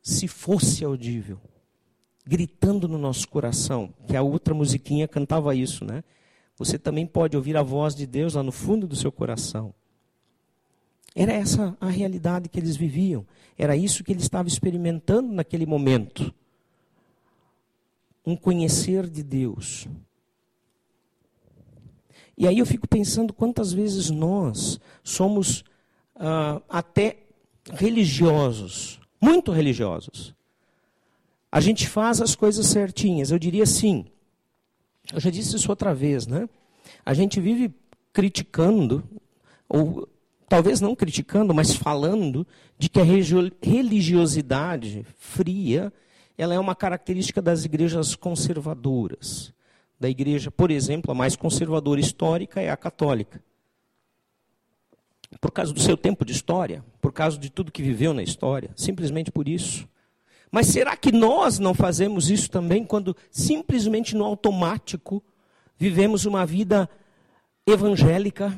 se 0.00 0.26
fosse 0.26 0.86
audível, 0.86 1.38
gritando 2.24 2.86
no 2.86 2.98
nosso 2.98 3.28
coração, 3.28 3.92
que 4.06 4.16
a 4.16 4.22
outra 4.22 4.54
musiquinha 4.54 5.08
cantava 5.08 5.54
isso, 5.54 5.84
né? 5.84 6.04
Você 6.56 6.78
também 6.78 7.06
pode 7.06 7.36
ouvir 7.36 7.56
a 7.56 7.62
voz 7.62 7.94
de 7.94 8.06
Deus 8.06 8.34
lá 8.34 8.42
no 8.42 8.52
fundo 8.52 8.86
do 8.86 8.94
seu 8.94 9.10
coração. 9.10 9.74
Era 11.14 11.32
essa 11.32 11.76
a 11.80 11.88
realidade 11.88 12.48
que 12.48 12.58
eles 12.58 12.76
viviam, 12.76 13.26
era 13.58 13.76
isso 13.76 14.02
que 14.04 14.12
ele 14.12 14.20
estava 14.20 14.48
experimentando 14.48 15.32
naquele 15.32 15.66
momento. 15.66 16.32
Um 18.24 18.36
conhecer 18.36 19.10
de 19.10 19.22
Deus, 19.22 19.88
e 22.36 22.48
aí 22.48 22.58
eu 22.58 22.66
fico 22.66 22.88
pensando 22.88 23.32
quantas 23.32 23.72
vezes 23.72 24.10
nós 24.10 24.80
somos 25.02 25.62
ah, 26.16 26.60
até 26.68 27.18
religiosos, 27.72 29.00
muito 29.20 29.52
religiosos. 29.52 30.34
A 31.52 31.60
gente 31.60 31.86
faz 31.86 32.20
as 32.20 32.34
coisas 32.34 32.66
certinhas. 32.66 33.30
Eu 33.30 33.38
diria 33.38 33.64
assim, 33.64 34.06
eu 35.12 35.20
já 35.20 35.30
disse 35.30 35.54
isso 35.54 35.68
outra 35.68 35.94
vez, 35.94 36.26
né? 36.26 36.48
A 37.04 37.12
gente 37.12 37.40
vive 37.40 37.72
criticando, 38.12 39.04
ou 39.68 40.08
talvez 40.48 40.80
não 40.80 40.96
criticando, 40.96 41.52
mas 41.52 41.76
falando 41.76 42.46
de 42.78 42.88
que 42.88 42.98
a 42.98 43.04
religiosidade 43.04 45.06
fria, 45.18 45.92
ela 46.36 46.54
é 46.54 46.58
uma 46.58 46.74
característica 46.74 47.42
das 47.42 47.66
igrejas 47.66 48.16
conservadoras 48.16 49.52
da 50.02 50.10
igreja, 50.10 50.50
por 50.50 50.72
exemplo, 50.72 51.12
a 51.12 51.14
mais 51.14 51.36
conservadora 51.36 52.00
histórica 52.00 52.60
é 52.60 52.68
a 52.68 52.76
católica. 52.76 53.40
Por 55.40 55.52
causa 55.52 55.72
do 55.72 55.80
seu 55.80 55.96
tempo 55.96 56.24
de 56.24 56.32
história, 56.32 56.84
por 57.00 57.12
causa 57.12 57.38
de 57.38 57.48
tudo 57.48 57.70
que 57.70 57.82
viveu 57.82 58.12
na 58.12 58.22
história, 58.22 58.70
simplesmente 58.76 59.30
por 59.30 59.48
isso. 59.48 59.88
Mas 60.52 60.66
será 60.66 60.94
que 60.94 61.10
nós 61.10 61.58
não 61.58 61.72
fazemos 61.72 62.30
isso 62.30 62.50
também 62.50 62.84
quando 62.84 63.16
simplesmente 63.30 64.14
no 64.14 64.22
automático 64.22 65.24
vivemos 65.78 66.26
uma 66.26 66.44
vida 66.44 66.90
evangélica? 67.66 68.54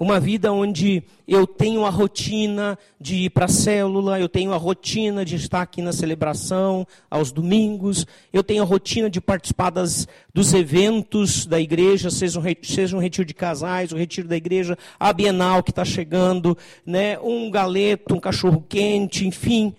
Uma 0.00 0.18
vida 0.18 0.52
onde 0.52 1.04
eu 1.28 1.46
tenho 1.46 1.84
a 1.84 1.90
rotina 1.90 2.76
de 3.00 3.14
ir 3.26 3.30
para 3.30 3.44
a 3.44 3.48
célula, 3.48 4.18
eu 4.18 4.28
tenho 4.28 4.52
a 4.52 4.56
rotina 4.56 5.24
de 5.24 5.36
estar 5.36 5.62
aqui 5.62 5.80
na 5.80 5.92
celebração 5.92 6.86
aos 7.10 7.30
domingos, 7.30 8.04
eu 8.32 8.42
tenho 8.42 8.62
a 8.62 8.66
rotina 8.66 9.08
de 9.08 9.20
participar 9.20 9.70
das, 9.70 10.08
dos 10.34 10.52
eventos 10.52 11.46
da 11.46 11.60
igreja, 11.60 12.10
seja 12.10 12.40
um, 12.40 12.42
seja 12.62 12.96
um 12.96 13.00
retiro 13.00 13.24
de 13.24 13.32
casais, 13.32 13.92
o 13.92 13.94
um 13.94 13.98
retiro 13.98 14.26
da 14.26 14.36
igreja, 14.36 14.76
a 14.98 15.12
Bienal 15.12 15.62
que 15.62 15.70
está 15.70 15.84
chegando, 15.84 16.58
né, 16.84 17.18
um 17.20 17.50
galeto, 17.50 18.14
um 18.14 18.20
cachorro 18.20 18.64
quente, 18.68 19.26
enfim, 19.26 19.74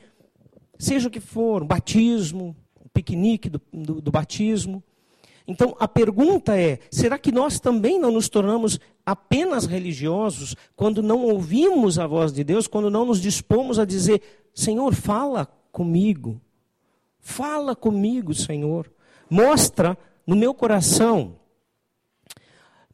seja 0.78 1.08
o 1.08 1.12
que 1.12 1.20
for, 1.20 1.64
um 1.64 1.68
batismo, 1.68 2.56
um 2.80 2.88
piquenique 2.94 3.50
do, 3.50 3.62
do, 3.74 4.02
do 4.02 4.12
batismo. 4.12 4.84
Então 5.48 5.76
a 5.80 5.88
pergunta 5.88 6.60
é: 6.60 6.80
será 6.92 7.18
que 7.18 7.32
nós 7.32 7.60
também 7.60 8.00
não 8.00 8.12
nos 8.12 8.28
tornamos 8.28 8.80
apenas 9.06 9.66
religiosos 9.66 10.56
quando 10.76 11.02
não 11.02 11.24
ouvimos 11.24 11.98
a 11.98 12.06
voz 12.06 12.34
de 12.34 12.44
Deus, 12.44 12.68
quando 12.68 12.90
não 12.90 13.06
nos 13.06 13.22
dispomos 13.22 13.80
a 13.80 13.86
dizer: 13.86 14.22
Senhor, 14.54 14.94
fala 14.94 15.48
comigo, 15.72 16.42
fala 17.20 17.76
comigo, 17.76 18.34
Senhor, 18.34 18.92
mostra 19.30 19.98
no 20.26 20.36
meu 20.36 20.54
coração. 20.54 21.36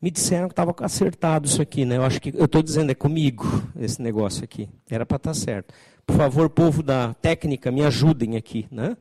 Me 0.04 0.12
disseram 0.12 0.50
que 0.50 0.52
estava 0.52 0.76
acertado 0.82 1.48
isso 1.48 1.62
aqui, 1.62 1.86
né? 1.86 1.96
Eu 1.96 2.04
acho 2.04 2.20
que 2.20 2.34
eu 2.36 2.44
estou 2.44 2.62
dizendo 2.62 2.92
é 2.92 2.96
comigo 2.96 3.46
esse 3.80 4.02
negócio 4.02 4.44
aqui. 4.44 4.68
Era 4.90 5.06
para 5.06 5.16
estar 5.16 5.30
tá 5.30 5.34
certo. 5.34 5.74
Por 6.06 6.18
favor, 6.18 6.50
povo 6.50 6.84
da 6.84 7.14
técnica, 7.14 7.72
me 7.72 7.86
ajudem 7.86 8.36
aqui, 8.36 8.68
né? 8.70 8.98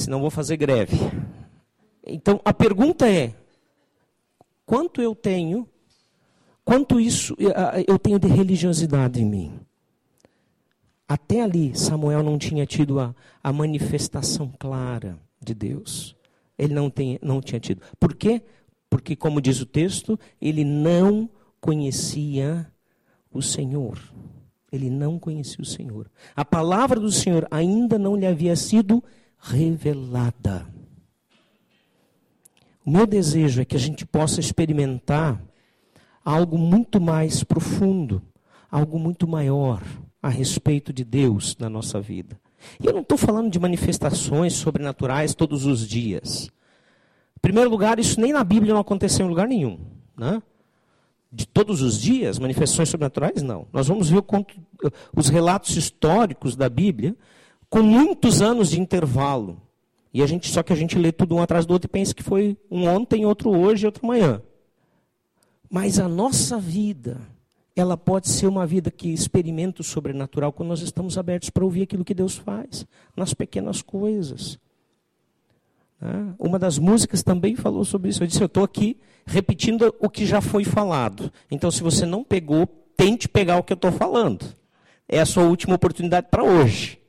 senão 0.00 0.20
vou 0.20 0.30
fazer 0.30 0.56
greve. 0.56 0.96
Então 2.06 2.40
a 2.44 2.52
pergunta 2.52 3.08
é: 3.08 3.34
quanto 4.64 5.02
eu 5.02 5.14
tenho, 5.14 5.68
quanto 6.64 6.98
isso 6.98 7.36
eu 7.86 7.98
tenho 7.98 8.18
de 8.18 8.28
religiosidade 8.28 9.20
em 9.20 9.26
mim? 9.26 9.60
Até 11.06 11.40
ali, 11.40 11.76
Samuel 11.76 12.22
não 12.22 12.38
tinha 12.38 12.64
tido 12.64 13.00
a, 13.00 13.14
a 13.42 13.52
manifestação 13.52 14.52
clara 14.58 15.18
de 15.40 15.54
Deus. 15.54 16.14
Ele 16.56 16.72
não, 16.72 16.88
tem, 16.88 17.18
não 17.20 17.40
tinha 17.40 17.58
tido. 17.58 17.82
Por 17.98 18.14
quê? 18.14 18.42
Porque, 18.90 19.14
como 19.14 19.40
diz 19.40 19.60
o 19.60 19.66
texto, 19.66 20.18
ele 20.42 20.64
não 20.64 21.30
conhecia 21.60 22.70
o 23.32 23.40
Senhor. 23.40 23.98
Ele 24.72 24.90
não 24.90 25.18
conhecia 25.18 25.62
o 25.62 25.64
Senhor. 25.64 26.10
A 26.34 26.44
palavra 26.44 26.98
do 26.98 27.10
Senhor 27.10 27.46
ainda 27.50 27.98
não 27.98 28.16
lhe 28.16 28.26
havia 28.26 28.56
sido 28.56 29.02
revelada. 29.38 30.66
O 32.84 32.90
meu 32.90 33.06
desejo 33.06 33.62
é 33.62 33.64
que 33.64 33.76
a 33.76 33.80
gente 33.80 34.04
possa 34.04 34.40
experimentar 34.40 35.40
algo 36.24 36.58
muito 36.58 37.00
mais 37.00 37.44
profundo, 37.44 38.22
algo 38.70 38.98
muito 38.98 39.26
maior 39.26 39.82
a 40.22 40.28
respeito 40.28 40.92
de 40.92 41.04
Deus 41.04 41.56
na 41.58 41.68
nossa 41.68 42.00
vida. 42.00 42.38
E 42.82 42.86
eu 42.86 42.92
não 42.92 43.00
estou 43.00 43.16
falando 43.16 43.50
de 43.50 43.58
manifestações 43.58 44.54
sobrenaturais 44.54 45.34
todos 45.34 45.64
os 45.64 45.86
dias. 45.86 46.50
Em 47.40 47.42
primeiro 47.42 47.70
lugar, 47.70 47.98
isso 47.98 48.20
nem 48.20 48.34
na 48.34 48.44
Bíblia 48.44 48.74
não 48.74 48.82
aconteceu 48.82 49.24
em 49.24 49.28
lugar 49.28 49.48
nenhum. 49.48 49.80
Né? 50.16 50.42
De 51.32 51.46
todos 51.46 51.80
os 51.80 51.98
dias, 51.98 52.38
manifestações 52.38 52.90
sobrenaturais, 52.90 53.42
não. 53.42 53.66
Nós 53.72 53.88
vamos 53.88 54.10
ver 54.10 54.22
os 55.16 55.28
relatos 55.30 55.74
históricos 55.74 56.54
da 56.54 56.68
Bíblia 56.68 57.16
com 57.70 57.82
muitos 57.82 58.42
anos 58.42 58.70
de 58.70 58.78
intervalo. 58.78 59.60
E 60.12 60.22
a 60.22 60.26
gente 60.26 60.50
só 60.50 60.62
que 60.62 60.72
a 60.72 60.76
gente 60.76 60.98
lê 60.98 61.10
tudo 61.12 61.36
um 61.36 61.40
atrás 61.40 61.64
do 61.64 61.72
outro 61.72 61.86
e 61.86 61.90
pensa 61.90 62.12
que 62.12 62.22
foi 62.22 62.58
um 62.70 62.86
ontem, 62.86 63.24
outro 63.24 63.50
hoje, 63.56 63.86
outro 63.86 64.04
amanhã. 64.04 64.42
Mas 65.70 65.98
a 65.98 66.08
nossa 66.08 66.58
vida, 66.58 67.20
ela 67.74 67.96
pode 67.96 68.28
ser 68.28 68.48
uma 68.48 68.66
vida 68.66 68.90
que 68.90 69.08
experimenta 69.08 69.80
o 69.80 69.84
sobrenatural 69.84 70.52
quando 70.52 70.68
nós 70.68 70.82
estamos 70.82 71.16
abertos 71.16 71.48
para 71.48 71.64
ouvir 71.64 71.82
aquilo 71.82 72.04
que 72.04 72.12
Deus 72.12 72.34
faz, 72.34 72.84
nas 73.16 73.32
pequenas 73.32 73.80
coisas. 73.80 74.58
Né? 76.00 76.34
Uma 76.38 76.58
das 76.58 76.78
músicas 76.78 77.22
também 77.22 77.54
falou 77.54 77.84
sobre 77.84 78.10
isso. 78.10 78.22
Eu 78.22 78.26
disse: 78.26 78.42
Eu 78.42 78.46
estou 78.46 78.64
aqui 78.64 78.96
repetindo 79.26 79.94
o 80.00 80.08
que 80.08 80.24
já 80.24 80.40
foi 80.40 80.64
falado. 80.64 81.32
Então, 81.50 81.70
se 81.70 81.82
você 81.82 82.06
não 82.06 82.24
pegou, 82.24 82.66
tente 82.96 83.28
pegar 83.28 83.58
o 83.58 83.62
que 83.62 83.72
eu 83.72 83.76
estou 83.76 83.92
falando. 83.92 84.56
É 85.08 85.20
a 85.20 85.26
sua 85.26 85.44
última 85.44 85.74
oportunidade 85.74 86.28
para 86.30 86.44
hoje. 86.44 87.00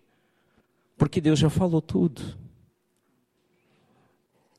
Porque 0.98 1.22
Deus 1.22 1.40
já 1.40 1.50
falou 1.50 1.82
tudo. 1.82 2.22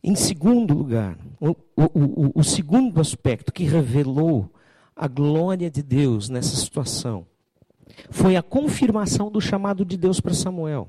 Em 0.02 0.16
segundo 0.16 0.74
lugar, 0.74 1.16
o, 1.40 1.50
o, 1.76 1.84
o, 1.84 2.32
o 2.36 2.44
segundo 2.44 3.00
aspecto 3.00 3.52
que 3.52 3.62
revelou 3.62 4.50
a 4.96 5.06
glória 5.06 5.70
de 5.70 5.82
Deus 5.82 6.28
nessa 6.28 6.56
situação 6.56 7.24
foi 8.10 8.36
a 8.36 8.42
confirmação 8.42 9.30
do 9.30 9.40
chamado 9.40 9.84
de 9.84 9.96
Deus 9.96 10.20
para 10.20 10.34
Samuel. 10.34 10.88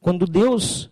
Quando 0.00 0.26
Deus 0.26 0.90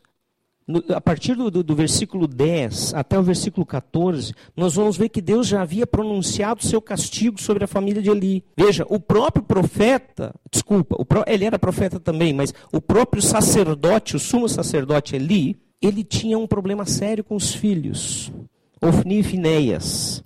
no, 0.72 0.82
a 0.94 1.00
partir 1.00 1.34
do, 1.34 1.50
do, 1.50 1.62
do, 1.62 1.74
versículo 1.76 2.26
10 2.26 2.94
até 2.94 3.18
o 3.18 3.22
versículo 3.22 3.66
14, 3.66 4.32
nós 4.56 4.74
vamos 4.74 4.96
ver 4.96 5.10
que 5.10 5.20
Deus 5.20 5.46
já 5.46 5.60
havia 5.60 5.86
pronunciado 5.86 6.64
seu 6.64 6.80
castigo 6.80 7.40
sobre 7.40 7.64
a 7.64 7.68
família 7.68 8.00
de 8.00 8.10
Eli. 8.10 8.44
Veja, 8.56 8.86
o 8.88 8.98
próprio 8.98 9.44
profeta, 9.44 10.34
desculpa, 10.50 10.96
o, 10.98 11.06
ele 11.26 11.44
era 11.44 11.58
profeta 11.58 12.00
também, 12.00 12.32
mas 12.32 12.54
o 12.72 12.80
próprio 12.80 13.22
sacerdote, 13.22 14.16
o 14.16 14.18
sumo 14.18 14.48
sacerdote 14.48 15.14
Eli, 15.14 15.60
ele 15.80 16.02
tinha 16.02 16.38
um 16.38 16.46
problema 16.46 16.86
sério 16.86 17.22
com 17.22 17.36
os 17.36 17.54
filhos, 17.54 18.32
Ofni 18.80 19.18
e 19.18 19.22
Finéias. 19.22 20.24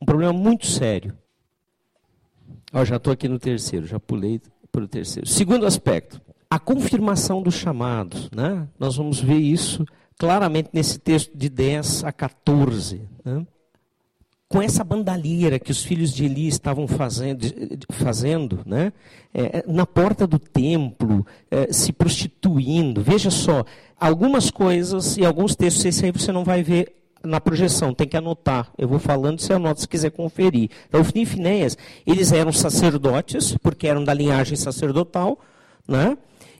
Um 0.00 0.04
problema 0.04 0.32
muito 0.32 0.66
sério. 0.66 1.16
Ó, 2.72 2.84
já 2.84 2.96
estou 2.96 3.12
aqui 3.12 3.26
no 3.28 3.38
terceiro, 3.38 3.86
já 3.86 3.98
pulei 3.98 4.40
para 4.70 4.84
o 4.84 4.88
terceiro. 4.88 5.26
Segundo 5.26 5.66
aspecto, 5.66 6.20
a 6.50 6.58
confirmação 6.58 7.42
do 7.42 7.50
chamado, 7.50 8.16
né? 8.34 8.66
nós 8.78 8.96
vamos 8.96 9.20
ver 9.20 9.38
isso 9.38 9.84
claramente 10.18 10.70
nesse 10.72 10.98
texto 10.98 11.36
de 11.36 11.48
10 11.48 12.04
a 12.04 12.12
14. 12.12 13.02
Né? 13.24 13.46
Com 14.48 14.62
essa 14.62 14.82
bandalheira 14.82 15.58
que 15.58 15.70
os 15.70 15.84
filhos 15.84 16.12
de 16.12 16.24
Eli 16.24 16.48
estavam 16.48 16.88
fazendo, 16.88 17.46
fazendo 17.90 18.60
né? 18.64 18.94
É, 19.34 19.62
na 19.68 19.84
porta 19.84 20.26
do 20.26 20.38
templo, 20.38 21.24
é, 21.50 21.70
se 21.70 21.92
prostituindo. 21.92 23.02
Veja 23.02 23.30
só, 23.30 23.62
algumas 24.00 24.50
coisas 24.50 25.18
e 25.18 25.24
alguns 25.24 25.54
textos, 25.54 25.84
esse 25.84 26.06
aí 26.06 26.10
você 26.10 26.32
não 26.32 26.44
vai 26.44 26.62
ver 26.62 26.94
na 27.22 27.40
projeção, 27.40 27.92
tem 27.92 28.08
que 28.08 28.16
anotar. 28.16 28.72
Eu 28.78 28.88
vou 28.88 28.98
falando, 28.98 29.38
você 29.38 29.52
anota 29.52 29.82
se 29.82 29.88
quiser 29.88 30.10
conferir. 30.10 30.70
Então, 30.88 31.00
Ofni 31.00 31.24
e 31.24 32.10
eles 32.10 32.32
eram 32.32 32.50
sacerdotes, 32.50 33.54
porque 33.62 33.86
eram 33.86 34.02
da 34.02 34.14
linhagem 34.14 34.56
sacerdotal, 34.56 35.38
né? 35.86 36.16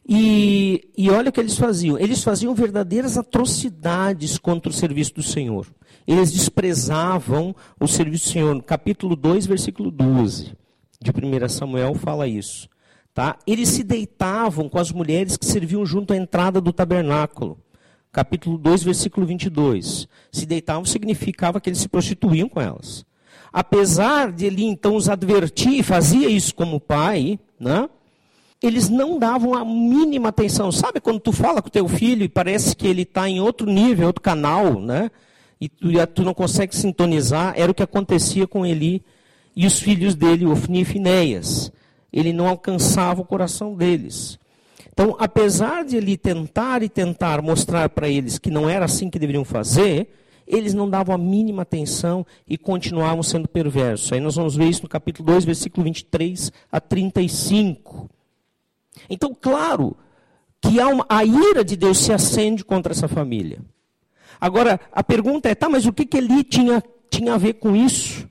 E, 0.08 0.90
e 0.96 1.10
olha 1.10 1.28
o 1.28 1.32
que 1.32 1.38
eles 1.38 1.58
faziam. 1.58 1.98
Eles 1.98 2.24
faziam 2.24 2.54
verdadeiras 2.54 3.18
atrocidades 3.18 4.38
contra 4.38 4.70
o 4.70 4.74
serviço 4.74 5.14
do 5.14 5.22
Senhor. 5.22 5.66
Eles 6.06 6.32
desprezavam 6.32 7.54
o 7.78 7.86
serviço 7.86 8.24
do 8.24 8.32
Senhor. 8.32 8.62
Capítulo 8.62 9.14
2, 9.14 9.44
versículo 9.44 9.90
12 9.90 10.56
de 11.00 11.10
1 11.10 11.48
Samuel 11.48 11.94
fala 11.94 12.26
isso. 12.26 12.68
Tá? 13.14 13.36
Eles 13.46 13.68
se 13.68 13.82
deitavam 13.82 14.68
com 14.68 14.78
as 14.78 14.92
mulheres 14.92 15.36
que 15.36 15.44
serviam 15.44 15.84
junto 15.84 16.12
à 16.12 16.16
entrada 16.16 16.60
do 16.60 16.72
tabernáculo. 16.72 17.58
Capítulo 18.10 18.56
2, 18.56 18.84
versículo 18.84 19.26
22. 19.26 20.08
Se 20.32 20.46
deitavam 20.46 20.84
significava 20.84 21.60
que 21.60 21.68
eles 21.68 21.80
se 21.80 21.88
prostituíam 21.88 22.48
com 22.48 22.60
elas. 22.60 23.04
Apesar 23.52 24.32
de 24.32 24.46
ele 24.46 24.64
então 24.64 24.96
os 24.96 25.08
advertir, 25.08 25.82
fazia 25.82 26.28
isso 26.28 26.54
como 26.54 26.80
pai, 26.80 27.38
né? 27.58 27.88
Eles 28.62 28.88
não 28.88 29.18
davam 29.18 29.54
a 29.54 29.64
mínima 29.64 30.30
atenção. 30.30 30.72
Sabe 30.72 31.00
quando 31.00 31.20
tu 31.20 31.32
fala 31.32 31.62
com 31.62 31.68
teu 31.68 31.88
filho 31.88 32.24
e 32.24 32.28
parece 32.28 32.74
que 32.74 32.86
ele 32.86 33.02
está 33.02 33.28
em 33.28 33.40
outro 33.40 33.66
nível, 33.70 34.08
outro 34.08 34.22
canal, 34.22 34.80
né? 34.80 35.10
E 35.60 35.68
tu, 35.68 35.88
tu, 36.14 36.22
não 36.22 36.34
consegue 36.34 36.74
sintonizar? 36.74 37.54
Era 37.56 37.70
o 37.70 37.74
que 37.74 37.82
acontecia 37.82 38.46
com 38.46 38.66
Eli 38.66 39.02
e 39.54 39.66
os 39.66 39.78
filhos 39.78 40.14
dele, 40.14 40.46
Ofni 40.46 40.82
e 40.82 40.84
Finéias. 40.84 41.72
Ele 42.12 42.32
não 42.32 42.48
alcançava 42.48 43.20
o 43.20 43.24
coração 43.24 43.74
deles. 43.74 44.38
Então, 44.92 45.16
apesar 45.18 45.84
de 45.84 45.96
ele 45.96 46.16
tentar 46.16 46.82
e 46.82 46.88
tentar 46.88 47.40
mostrar 47.40 47.88
para 47.88 48.08
eles 48.08 48.38
que 48.38 48.50
não 48.50 48.68
era 48.68 48.84
assim 48.84 49.08
que 49.08 49.18
deveriam 49.18 49.44
fazer, 49.44 50.08
eles 50.46 50.74
não 50.74 50.88
davam 50.88 51.14
a 51.14 51.18
mínima 51.18 51.62
atenção 51.62 52.26
e 52.48 52.56
continuavam 52.56 53.22
sendo 53.22 53.46
perversos. 53.46 54.12
Aí 54.12 54.18
nós 54.18 54.34
vamos 54.34 54.56
ver 54.56 54.64
isso 54.64 54.82
no 54.82 54.88
capítulo 54.88 55.26
2, 55.26 55.44
versículo 55.44 55.84
23 55.84 56.50
a 56.72 56.80
35. 56.80 58.08
Então, 59.08 59.34
claro 59.34 59.96
que 60.60 60.80
uma, 60.80 61.06
a 61.08 61.24
ira 61.24 61.64
de 61.64 61.76
Deus 61.76 61.98
se 61.98 62.12
acende 62.12 62.64
contra 62.64 62.92
essa 62.92 63.08
família. 63.08 63.60
Agora, 64.40 64.80
a 64.92 65.02
pergunta 65.02 65.48
é, 65.48 65.54
tá, 65.54 65.68
mas 65.68 65.86
o 65.86 65.92
que, 65.92 66.06
que 66.06 66.16
ele 66.16 66.44
tinha, 66.44 66.82
tinha 67.10 67.34
a 67.34 67.38
ver 67.38 67.54
com 67.54 67.74
isso? 67.74 68.28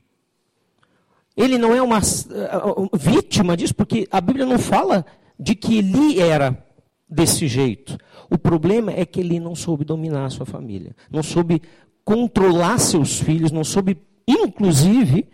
Ele 1.36 1.58
não 1.58 1.74
é 1.74 1.80
uma 1.80 1.98
uh, 1.98 2.96
vítima 2.96 3.56
disso, 3.56 3.74
porque 3.74 4.08
a 4.10 4.20
Bíblia 4.20 4.44
não 4.44 4.58
fala 4.58 5.04
de 5.38 5.54
que 5.54 5.78
Eli 5.78 6.20
era 6.20 6.64
desse 7.08 7.46
jeito. 7.46 7.96
O 8.30 8.36
problema 8.36 8.92
é 8.92 9.06
que 9.06 9.20
ele 9.20 9.38
não 9.38 9.54
soube 9.54 9.84
dominar 9.84 10.26
a 10.26 10.30
sua 10.30 10.44
família, 10.44 10.94
não 11.10 11.22
soube 11.22 11.62
controlar 12.04 12.78
seus 12.78 13.20
filhos, 13.20 13.52
não 13.52 13.64
soube, 13.64 13.98
inclusive, 14.26 15.28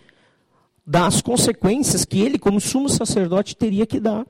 dar 0.86 1.06
as 1.06 1.22
consequências 1.22 2.04
que 2.04 2.20
ele, 2.20 2.38
como 2.38 2.60
sumo 2.60 2.88
sacerdote, 2.88 3.56
teria 3.56 3.86
que 3.86 3.98
dar 3.98 4.26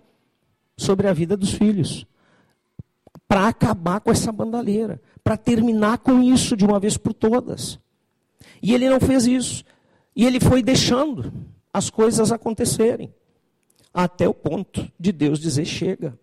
sobre 0.77 1.09
a 1.09 1.13
vida 1.13 1.37
dos 1.37 1.53
filhos. 1.53 2.07
Para 3.27 3.49
acabar 3.49 4.01
com 4.01 4.11
essa 4.11 4.31
bandalheira, 4.31 5.01
para 5.23 5.37
terminar 5.37 5.99
com 5.99 6.23
isso 6.23 6.57
de 6.57 6.65
uma 6.65 6.79
vez 6.79 6.97
por 6.97 7.13
todas. 7.15 7.79
E 8.63 8.75
ele 8.75 8.89
não 8.89 9.01
fez 9.01 9.27
isso. 9.27 9.65
E 10.15 10.25
ele 10.25 10.39
foi 10.39 10.63
deixando 10.63 11.33
as 11.73 11.91
coisas 11.91 12.31
acontecerem. 12.31 13.13
Até 13.93 14.29
o 14.29 14.35
ponto 14.35 14.91
de 14.99 15.13
Deus 15.13 15.39
dizer: 15.39 15.65
chega. 15.65 16.19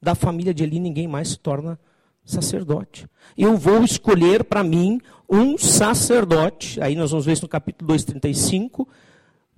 Da 0.00 0.14
família 0.14 0.52
de 0.52 0.62
Eli 0.62 0.78
ninguém 0.78 1.08
mais 1.08 1.30
se 1.30 1.38
torna 1.38 1.78
sacerdote. 2.24 3.06
Eu 3.36 3.56
vou 3.56 3.84
escolher 3.84 4.44
para 4.44 4.62
mim 4.62 5.00
um 5.28 5.56
sacerdote. 5.58 6.80
Aí 6.80 6.94
nós 6.94 7.10
vamos 7.10 7.26
ver 7.26 7.32
isso 7.32 7.42
no 7.42 7.48
capítulo 7.48 7.92
2:35, 7.92 8.86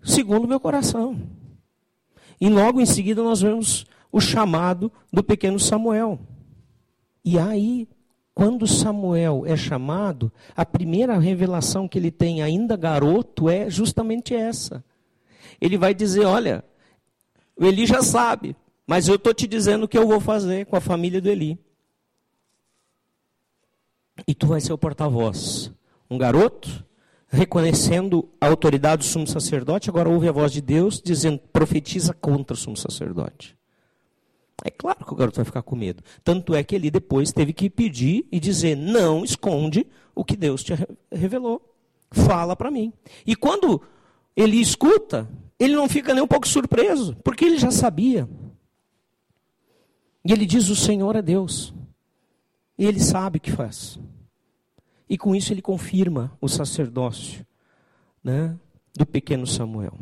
segundo 0.02 0.44
o 0.44 0.48
meu 0.48 0.60
coração. 0.60 1.20
E 2.40 2.48
logo 2.48 2.80
em 2.80 2.86
seguida 2.86 3.22
nós 3.22 3.40
vemos 3.40 3.86
o 4.16 4.20
chamado 4.20 4.90
do 5.12 5.22
pequeno 5.22 5.60
Samuel. 5.60 6.18
E 7.22 7.38
aí, 7.38 7.86
quando 8.32 8.66
Samuel 8.66 9.44
é 9.44 9.54
chamado, 9.54 10.32
a 10.56 10.64
primeira 10.64 11.18
revelação 11.18 11.86
que 11.86 11.98
ele 11.98 12.10
tem, 12.10 12.42
ainda 12.42 12.78
garoto, 12.78 13.50
é 13.50 13.68
justamente 13.68 14.34
essa. 14.34 14.82
Ele 15.60 15.76
vai 15.76 15.92
dizer: 15.92 16.24
Olha, 16.24 16.64
o 17.54 17.66
Eli 17.66 17.84
já 17.84 18.00
sabe, 18.00 18.56
mas 18.86 19.06
eu 19.06 19.16
estou 19.16 19.34
te 19.34 19.46
dizendo 19.46 19.84
o 19.84 19.88
que 19.88 19.98
eu 19.98 20.08
vou 20.08 20.18
fazer 20.18 20.64
com 20.64 20.76
a 20.76 20.80
família 20.80 21.20
do 21.20 21.28
Eli. 21.28 21.58
E 24.26 24.34
tu 24.34 24.46
vai 24.46 24.62
ser 24.62 24.72
o 24.72 24.78
porta-voz. 24.78 25.70
Um 26.08 26.16
garoto, 26.16 26.82
reconhecendo 27.28 28.30
a 28.40 28.46
autoridade 28.46 29.00
do 29.00 29.04
sumo 29.04 29.26
sacerdote, 29.26 29.90
agora 29.90 30.08
ouve 30.08 30.26
a 30.26 30.32
voz 30.32 30.52
de 30.52 30.62
Deus 30.62 31.02
dizendo: 31.04 31.38
profetiza 31.52 32.14
contra 32.14 32.54
o 32.54 32.56
sumo 32.56 32.78
sacerdote. 32.78 33.54
É 34.64 34.70
claro 34.70 35.04
que 35.04 35.12
o 35.12 35.16
garoto 35.16 35.36
vai 35.36 35.44
ficar 35.44 35.62
com 35.62 35.76
medo. 35.76 36.02
Tanto 36.24 36.54
é 36.54 36.64
que 36.64 36.74
ele 36.74 36.90
depois 36.90 37.32
teve 37.32 37.52
que 37.52 37.68
pedir 37.68 38.26
e 38.32 38.40
dizer: 38.40 38.76
não 38.76 39.24
esconde 39.24 39.86
o 40.14 40.24
que 40.24 40.36
Deus 40.36 40.64
te 40.64 40.72
revelou. 41.12 41.60
Fala 42.10 42.56
para 42.56 42.70
mim. 42.70 42.92
E 43.26 43.36
quando 43.36 43.82
ele 44.34 44.56
escuta, 44.56 45.28
ele 45.58 45.74
não 45.74 45.88
fica 45.88 46.14
nem 46.14 46.22
um 46.22 46.26
pouco 46.26 46.48
surpreso, 46.48 47.16
porque 47.22 47.44
ele 47.44 47.58
já 47.58 47.70
sabia. 47.70 48.28
E 50.24 50.32
ele 50.32 50.46
diz: 50.46 50.68
O 50.68 50.76
Senhor 50.76 51.16
é 51.16 51.22
Deus. 51.22 51.74
E 52.78 52.84
ele 52.84 53.00
sabe 53.00 53.38
o 53.38 53.40
que 53.40 53.52
faz. 53.52 53.98
E 55.08 55.16
com 55.16 55.34
isso 55.34 55.52
ele 55.52 55.62
confirma 55.62 56.36
o 56.40 56.48
sacerdócio 56.48 57.46
né, 58.22 58.56
do 58.94 59.06
pequeno 59.06 59.46
Samuel. 59.46 59.96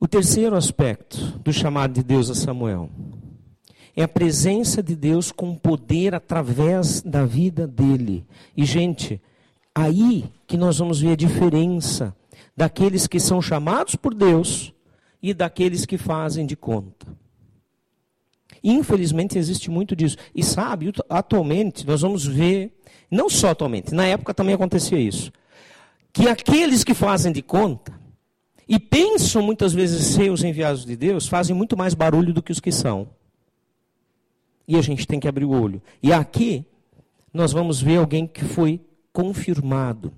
O 0.00 0.06
terceiro 0.06 0.54
aspecto 0.54 1.18
do 1.40 1.52
chamado 1.52 1.92
de 1.92 2.04
Deus 2.04 2.30
a 2.30 2.34
Samuel 2.34 2.88
é 3.96 4.04
a 4.04 4.08
presença 4.08 4.80
de 4.80 4.94
Deus 4.94 5.32
com 5.32 5.56
poder 5.56 6.14
através 6.14 7.02
da 7.02 7.24
vida 7.26 7.66
dele. 7.66 8.24
E, 8.56 8.64
gente, 8.64 9.20
aí 9.74 10.30
que 10.46 10.56
nós 10.56 10.78
vamos 10.78 11.00
ver 11.00 11.12
a 11.12 11.16
diferença 11.16 12.14
daqueles 12.56 13.08
que 13.08 13.18
são 13.18 13.42
chamados 13.42 13.96
por 13.96 14.14
Deus 14.14 14.72
e 15.20 15.34
daqueles 15.34 15.84
que 15.84 15.98
fazem 15.98 16.46
de 16.46 16.54
conta. 16.54 17.08
Infelizmente 18.62 19.36
existe 19.36 19.68
muito 19.68 19.96
disso. 19.96 20.16
E 20.32 20.44
sabe, 20.44 20.92
atualmente 21.10 21.84
nós 21.84 22.02
vamos 22.02 22.24
ver, 22.24 22.72
não 23.10 23.28
só 23.28 23.50
atualmente, 23.50 23.92
na 23.92 24.06
época 24.06 24.32
também 24.32 24.54
acontecia 24.54 24.98
isso, 24.98 25.32
que 26.12 26.28
aqueles 26.28 26.84
que 26.84 26.94
fazem 26.94 27.32
de 27.32 27.42
conta 27.42 27.98
e 28.68 28.78
pensam 28.78 29.40
muitas 29.40 29.72
vezes 29.72 30.08
ser 30.08 30.30
os 30.30 30.44
enviados 30.44 30.84
de 30.84 30.94
Deus, 30.94 31.26
fazem 31.26 31.56
muito 31.56 31.76
mais 31.76 31.94
barulho 31.94 32.34
do 32.34 32.42
que 32.42 32.52
os 32.52 32.60
que 32.60 32.70
são. 32.70 33.08
E 34.66 34.76
a 34.76 34.82
gente 34.82 35.06
tem 35.06 35.18
que 35.18 35.26
abrir 35.26 35.46
o 35.46 35.50
olho. 35.50 35.80
E 36.02 36.12
aqui 36.12 36.66
nós 37.32 37.52
vamos 37.52 37.80
ver 37.80 37.96
alguém 37.96 38.26
que 38.26 38.44
foi 38.44 38.80
confirmado. 39.12 40.12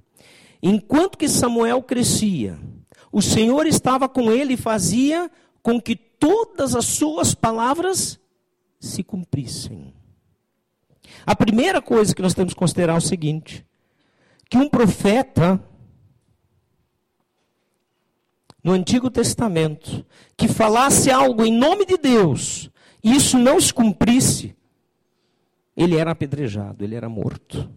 Enquanto 0.60 1.16
que 1.16 1.28
Samuel 1.28 1.82
crescia, 1.82 2.58
o 3.12 3.22
Senhor 3.22 3.66
estava 3.66 4.08
com 4.08 4.32
ele 4.32 4.54
e 4.54 4.58
fazia 4.58 5.30
com 5.62 5.80
que 5.80 5.94
todas 5.94 6.74
as 6.74 6.86
suas 6.86 7.34
palavras 7.34 8.18
se 8.80 9.04
cumprissem. 9.04 9.94
A 11.24 11.36
primeira 11.36 11.80
coisa 11.80 12.14
que 12.14 12.22
nós 12.22 12.34
temos 12.34 12.52
que 12.52 12.58
considerar 12.58 12.94
é 12.94 12.98
o 12.98 13.00
seguinte: 13.00 13.64
que 14.48 14.58
um 14.58 14.68
profeta 14.68 15.62
no 18.62 18.73
Antigo 18.73 19.11
Testamento 19.11 20.05
que 20.37 20.49
falasse 20.49 21.11
algo 21.11 21.44
em 21.44 21.53
nome 21.53 21.87
de 21.87 21.96
Deus 21.96 22.70
e 23.03 23.14
isso 23.14 23.38
não 23.38 23.61
se 23.61 23.73
cumprisse, 23.73 24.55
ele 25.77 25.96
era 25.96 26.11
apedrejado, 26.11 26.85
ele 26.85 26.94
era 26.94 27.09
morto. 27.09 27.70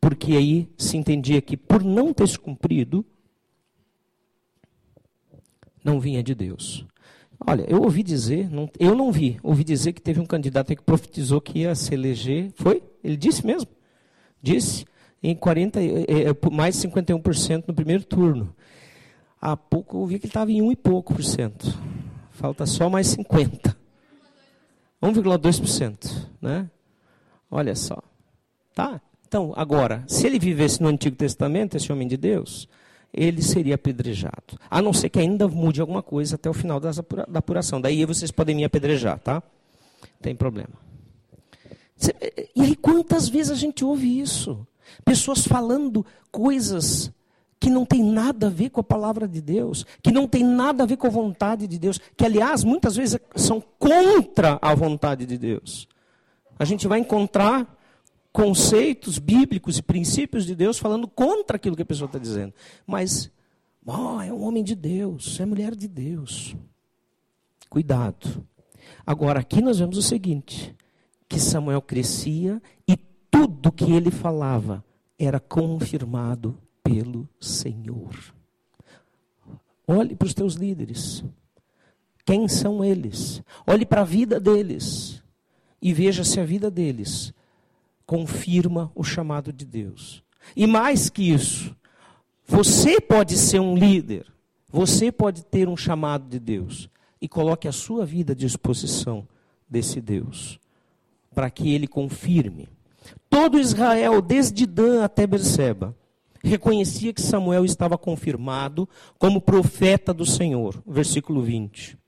Porque 0.00 0.32
aí 0.32 0.68
se 0.78 0.96
entendia 0.96 1.42
que 1.42 1.56
por 1.56 1.84
não 1.84 2.14
ter 2.14 2.26
se 2.26 2.38
cumprido, 2.38 3.04
não 5.84 6.00
vinha 6.00 6.22
de 6.22 6.34
Deus. 6.34 6.86
Olha, 7.46 7.64
eu 7.68 7.82
ouvi 7.82 8.02
dizer, 8.02 8.50
não, 8.50 8.70
eu 8.78 8.94
não 8.94 9.12
vi, 9.12 9.38
ouvi 9.42 9.64
dizer 9.64 9.92
que 9.92 10.00
teve 10.00 10.20
um 10.20 10.26
candidato 10.26 10.74
que 10.74 10.82
profetizou 10.82 11.40
que 11.40 11.60
ia 11.60 11.74
se 11.74 11.92
eleger. 11.92 12.52
Foi? 12.54 12.82
Ele 13.02 13.16
disse 13.16 13.46
mesmo? 13.46 13.70
Disse 14.42 14.86
em 15.22 15.34
40, 15.34 15.80
é, 15.82 15.84
é, 15.84 16.50
mais 16.50 16.80
de 16.80 16.88
51% 16.88 17.64
no 17.66 17.74
primeiro 17.74 18.04
turno. 18.04 18.54
Há 19.40 19.56
pouco 19.56 19.96
eu 19.96 20.00
ouvi 20.00 20.18
que 20.18 20.26
ele 20.26 20.30
estava 20.30 20.52
em 20.52 20.60
1 20.60 20.72
e 20.72 20.76
pouco 20.76 21.14
por 21.14 21.24
cento. 21.24 21.78
Falta 22.32 22.66
só 22.66 22.90
mais 22.90 23.06
50. 23.08 23.76
1,2%. 25.02 26.28
Né? 26.40 26.68
Olha 27.50 27.74
só. 27.74 28.02
Tá? 28.74 29.00
Então, 29.26 29.52
agora, 29.56 30.04
se 30.06 30.26
ele 30.26 30.38
vivesse 30.38 30.82
no 30.82 30.88
Antigo 30.88 31.16
Testamento, 31.16 31.76
esse 31.76 31.90
homem 31.90 32.06
de 32.06 32.16
Deus, 32.16 32.68
ele 33.12 33.42
seria 33.42 33.76
apedrejado. 33.76 34.58
A 34.68 34.82
não 34.82 34.92
ser 34.92 35.08
que 35.08 35.18
ainda 35.18 35.48
mude 35.48 35.80
alguma 35.80 36.02
coisa 36.02 36.34
até 36.34 36.50
o 36.50 36.54
final 36.54 36.78
da 36.78 36.90
apuração. 37.34 37.80
Daí 37.80 38.04
vocês 38.04 38.30
podem 38.30 38.56
me 38.56 38.64
apedrejar, 38.64 39.18
tá? 39.20 39.42
Tem 40.20 40.34
problema. 40.34 40.74
E 42.54 42.62
aí, 42.62 42.76
quantas 42.76 43.28
vezes 43.28 43.52
a 43.52 43.54
gente 43.54 43.84
ouve 43.84 44.20
isso? 44.20 44.66
Pessoas 45.04 45.46
falando 45.46 46.04
coisas 46.30 47.12
que 47.60 47.68
não 47.68 47.84
tem 47.84 48.02
nada 48.02 48.46
a 48.46 48.50
ver 48.50 48.70
com 48.70 48.80
a 48.80 48.84
palavra 48.84 49.28
de 49.28 49.42
Deus, 49.42 49.84
que 50.02 50.10
não 50.10 50.26
tem 50.26 50.42
nada 50.42 50.82
a 50.82 50.86
ver 50.86 50.96
com 50.96 51.06
a 51.06 51.10
vontade 51.10 51.66
de 51.66 51.78
Deus, 51.78 52.00
que 52.16 52.24
aliás 52.24 52.64
muitas 52.64 52.96
vezes 52.96 53.20
são 53.36 53.62
contra 53.78 54.58
a 54.62 54.74
vontade 54.74 55.26
de 55.26 55.36
Deus. 55.36 55.86
A 56.58 56.64
gente 56.64 56.88
vai 56.88 56.98
encontrar 57.00 57.78
conceitos 58.32 59.18
bíblicos 59.18 59.76
e 59.76 59.82
princípios 59.82 60.46
de 60.46 60.54
Deus 60.54 60.78
falando 60.78 61.06
contra 61.06 61.56
aquilo 61.56 61.76
que 61.76 61.82
a 61.82 61.86
pessoa 61.86 62.06
está 62.06 62.18
dizendo. 62.18 62.54
Mas, 62.86 63.30
oh, 63.84 64.20
é 64.22 64.32
um 64.32 64.42
homem 64.42 64.64
de 64.64 64.74
Deus, 64.74 65.38
é 65.38 65.44
mulher 65.44 65.74
de 65.74 65.86
Deus. 65.86 66.56
Cuidado. 67.68 68.46
Agora, 69.06 69.40
aqui 69.40 69.60
nós 69.60 69.78
vemos 69.78 69.98
o 69.98 70.02
seguinte: 70.02 70.74
que 71.28 71.38
Samuel 71.38 71.82
crescia 71.82 72.60
e 72.88 72.96
tudo 73.30 73.70
que 73.70 73.92
ele 73.92 74.10
falava 74.10 74.82
era 75.18 75.38
confirmado 75.38 76.56
pelo 76.82 77.28
Senhor. 77.40 78.14
Olhe 79.86 80.14
para 80.14 80.26
os 80.26 80.34
teus 80.34 80.54
líderes. 80.54 81.24
Quem 82.24 82.46
são 82.46 82.84
eles? 82.84 83.42
Olhe 83.66 83.84
para 83.84 84.02
a 84.02 84.04
vida 84.04 84.38
deles 84.38 85.22
e 85.82 85.92
veja 85.92 86.22
se 86.22 86.38
a 86.38 86.44
vida 86.44 86.70
deles 86.70 87.32
confirma 88.06 88.90
o 88.94 89.02
chamado 89.02 89.52
de 89.52 89.64
Deus. 89.64 90.22
E 90.54 90.66
mais 90.66 91.08
que 91.08 91.30
isso, 91.30 91.74
você 92.46 93.00
pode 93.00 93.36
ser 93.36 93.60
um 93.60 93.76
líder, 93.76 94.26
você 94.68 95.10
pode 95.10 95.44
ter 95.44 95.68
um 95.68 95.76
chamado 95.76 96.28
de 96.28 96.38
Deus 96.38 96.88
e 97.20 97.28
coloque 97.28 97.68
a 97.68 97.72
sua 97.72 98.04
vida 98.04 98.32
à 98.32 98.36
disposição 98.36 99.26
desse 99.68 100.00
Deus, 100.00 100.58
para 101.34 101.50
que 101.50 101.72
ele 101.72 101.86
confirme. 101.86 102.68
Todo 103.28 103.58
Israel, 103.58 104.20
desde 104.20 104.66
Dan 104.66 105.04
até 105.04 105.26
Berseba, 105.26 105.96
reconhecia 106.42 107.12
que 107.12 107.20
Samuel 107.20 107.64
estava 107.64 107.98
confirmado 107.98 108.88
como 109.18 109.40
profeta 109.40 110.12
do 110.12 110.24
Senhor. 110.24 110.82
Versículo 110.86 111.42
20. 111.42 111.98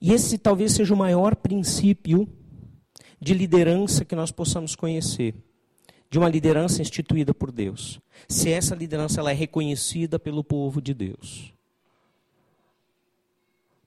E 0.00 0.12
esse 0.12 0.38
talvez 0.38 0.72
seja 0.72 0.94
o 0.94 0.96
maior 0.96 1.36
princípio 1.36 2.28
de 3.20 3.34
liderança 3.34 4.04
que 4.04 4.16
nós 4.16 4.30
possamos 4.30 4.74
conhecer. 4.74 5.34
De 6.10 6.18
uma 6.18 6.28
liderança 6.28 6.82
instituída 6.82 7.32
por 7.32 7.52
Deus. 7.52 8.00
Se 8.28 8.50
essa 8.50 8.74
liderança 8.74 9.20
ela 9.20 9.30
é 9.30 9.34
reconhecida 9.34 10.18
pelo 10.18 10.42
povo 10.42 10.80
de 10.82 10.92
Deus. 10.92 11.52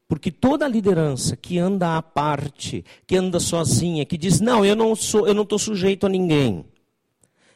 Porque 0.08 0.32
toda 0.32 0.68
liderança 0.68 1.36
que 1.36 1.58
anda 1.58 1.98
à 1.98 2.02
parte, 2.02 2.86
que 3.06 3.18
anda 3.18 3.40
sozinha, 3.40 4.06
que 4.06 4.18
diz: 4.18 4.40
"Não, 4.40 4.64
eu 4.64 4.76
não 4.76 4.96
sou, 4.96 5.28
eu 5.28 5.34
não 5.34 5.44
estou 5.44 5.60
sujeito 5.60 6.06
a 6.06 6.10
ninguém. 6.10 6.64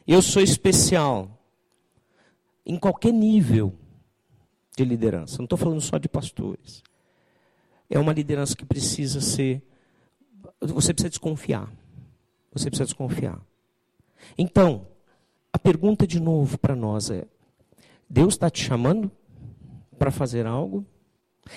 Eu 0.06 0.20
sou 0.20 0.42
especial." 0.42 1.37
Em 2.68 2.78
qualquer 2.78 3.12
nível 3.12 3.74
de 4.76 4.84
liderança, 4.84 5.38
não 5.38 5.44
estou 5.44 5.56
falando 5.56 5.80
só 5.80 5.96
de 5.96 6.06
pastores. 6.06 6.82
É 7.88 7.98
uma 7.98 8.12
liderança 8.12 8.54
que 8.54 8.66
precisa 8.66 9.22
ser. 9.22 9.62
Você 10.60 10.92
precisa 10.92 11.08
desconfiar. 11.08 11.72
Você 12.52 12.68
precisa 12.68 12.84
desconfiar. 12.84 13.40
Então, 14.36 14.86
a 15.50 15.58
pergunta 15.58 16.06
de 16.06 16.20
novo 16.20 16.58
para 16.58 16.76
nós 16.76 17.10
é: 17.10 17.24
Deus 18.08 18.34
está 18.34 18.50
te 18.50 18.62
chamando 18.62 19.10
para 19.98 20.10
fazer 20.10 20.46
algo? 20.46 20.84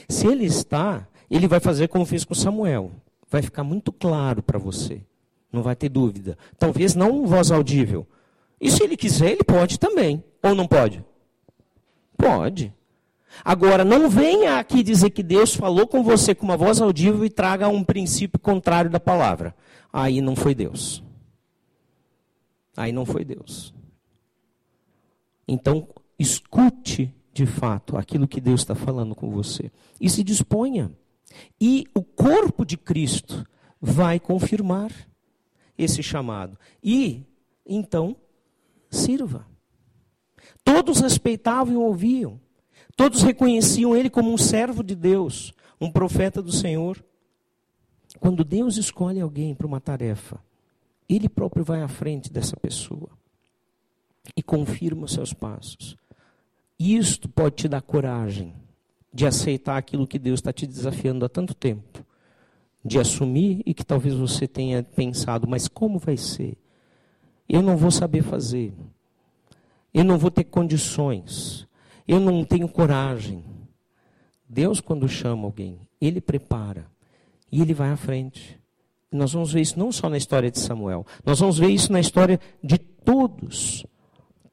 Se 0.07 0.25
ele 0.27 0.45
está, 0.45 1.05
ele 1.29 1.47
vai 1.47 1.59
fazer 1.59 1.89
como 1.89 2.05
fez 2.05 2.23
com 2.23 2.33
Samuel. 2.33 2.91
Vai 3.29 3.41
ficar 3.41 3.65
muito 3.65 3.91
claro 3.91 4.41
para 4.41 4.57
você. 4.57 5.01
Não 5.51 5.61
vai 5.61 5.75
ter 5.75 5.89
dúvida. 5.89 6.37
Talvez 6.57 6.95
não 6.95 7.27
voz 7.27 7.51
audível. 7.51 8.07
E 8.59 8.71
se 8.71 8.81
ele 8.81 8.95
quiser, 8.95 9.31
ele 9.31 9.43
pode 9.43 9.77
também. 9.77 10.23
Ou 10.43 10.55
não 10.55 10.67
pode? 10.67 11.03
Pode. 12.17 12.73
Agora, 13.43 13.83
não 13.85 14.09
venha 14.09 14.59
aqui 14.59 14.83
dizer 14.83 15.09
que 15.11 15.23
Deus 15.23 15.55
falou 15.55 15.87
com 15.87 16.03
você 16.03 16.35
com 16.35 16.45
uma 16.45 16.57
voz 16.57 16.81
audível 16.81 17.25
e 17.25 17.29
traga 17.29 17.67
um 17.67 17.83
princípio 17.83 18.39
contrário 18.39 18.89
da 18.89 18.99
palavra. 18.99 19.55
Aí 19.91 20.21
não 20.21 20.35
foi 20.35 20.53
Deus. 20.53 21.03
Aí 22.75 22.91
não 22.91 23.05
foi 23.05 23.23
Deus. 23.23 23.73
Então, 25.47 25.87
escute 26.17 27.13
de 27.33 27.45
fato 27.45 27.97
aquilo 27.97 28.27
que 28.27 28.41
Deus 28.41 28.61
está 28.61 28.75
falando 28.75 29.15
com 29.15 29.29
você. 29.29 29.71
E 29.99 30.09
se 30.09 30.23
disponha. 30.23 30.91
E 31.59 31.85
o 31.95 32.03
corpo 32.03 32.65
de 32.65 32.77
Cristo 32.77 33.45
vai 33.79 34.19
confirmar 34.19 34.91
esse 35.77 36.03
chamado. 36.03 36.57
E, 36.83 37.23
então, 37.65 38.15
sirva. 38.89 39.45
Todos 40.63 40.99
respeitavam 40.99 41.73
e 41.73 41.77
ouviam. 41.77 42.39
Todos 42.95 43.23
reconheciam 43.23 43.95
ele 43.95 44.09
como 44.09 44.31
um 44.31 44.37
servo 44.37 44.83
de 44.83 44.95
Deus, 44.95 45.53
um 45.79 45.91
profeta 45.91 46.41
do 46.41 46.51
Senhor. 46.51 47.03
Quando 48.19 48.43
Deus 48.43 48.77
escolhe 48.77 49.19
alguém 49.19 49.55
para 49.55 49.67
uma 49.67 49.79
tarefa, 49.79 50.39
ele 51.09 51.27
próprio 51.27 51.63
vai 51.63 51.81
à 51.81 51.87
frente 51.87 52.31
dessa 52.31 52.55
pessoa 52.57 53.09
e 54.35 54.43
confirma 54.43 55.05
os 55.05 55.13
seus 55.13 55.33
passos. 55.33 55.97
Isto 56.77 57.29
pode 57.29 57.55
te 57.55 57.67
dar 57.67 57.81
coragem 57.81 58.53
de 59.13 59.25
aceitar 59.25 59.77
aquilo 59.77 60.07
que 60.07 60.17
Deus 60.17 60.39
está 60.39 60.53
te 60.53 60.65
desafiando 60.65 61.25
há 61.25 61.29
tanto 61.29 61.53
tempo, 61.53 62.05
de 62.83 62.97
assumir 62.97 63.61
e 63.65 63.73
que 63.73 63.85
talvez 63.85 64.15
você 64.15 64.47
tenha 64.47 64.81
pensado, 64.83 65.47
mas 65.47 65.67
como 65.67 65.99
vai 65.99 66.17
ser? 66.17 66.57
Eu 67.47 67.61
não 67.61 67.75
vou 67.75 67.91
saber 67.91 68.23
fazer, 68.23 68.73
eu 69.93 70.03
não 70.03 70.17
vou 70.17 70.31
ter 70.31 70.45
condições, 70.45 71.67
eu 72.07 72.19
não 72.19 72.43
tenho 72.43 72.67
coragem. 72.67 73.43
Deus, 74.47 74.81
quando 74.81 75.07
chama 75.07 75.45
alguém, 75.45 75.79
Ele 75.99 76.19
prepara 76.19 76.85
e 77.51 77.61
Ele 77.61 77.73
vai 77.73 77.89
à 77.89 77.97
frente. 77.97 78.59
Nós 79.11 79.33
vamos 79.33 79.51
ver 79.51 79.61
isso 79.61 79.77
não 79.77 79.91
só 79.91 80.09
na 80.09 80.17
história 80.17 80.49
de 80.49 80.59
Samuel, 80.59 81.05
nós 81.25 81.39
vamos 81.39 81.57
ver 81.57 81.69
isso 81.69 81.91
na 81.91 81.99
história 81.99 82.39
de 82.63 82.77
todos 82.77 83.85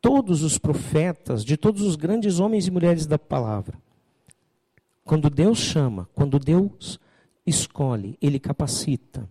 todos 0.01 0.43
os 0.43 0.59
profetas, 0.59 1.45
de 1.45 1.57
todos 1.57 1.83
os 1.83 1.97
grandes 1.97 2.39
homens 2.41 2.67
e 2.67 2.71
mulheres 2.71 3.07
da 3.07 3.19
palavra. 3.19 3.79
Quando 5.05 5.31
Deus 5.31 5.59
chama, 5.59 6.09
quando 6.15 6.39
Deus 6.39 6.99
escolhe, 7.47 8.17
Ele 8.21 8.39
capacita. 8.39 9.29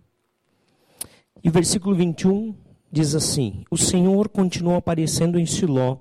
E 1.42 1.48
o 1.48 1.52
versículo 1.52 1.94
21 1.94 2.54
diz 2.90 3.14
assim: 3.14 3.64
O 3.70 3.76
Senhor 3.76 4.28
continuou 4.28 4.76
aparecendo 4.76 5.38
em 5.38 5.46
Siló, 5.46 5.98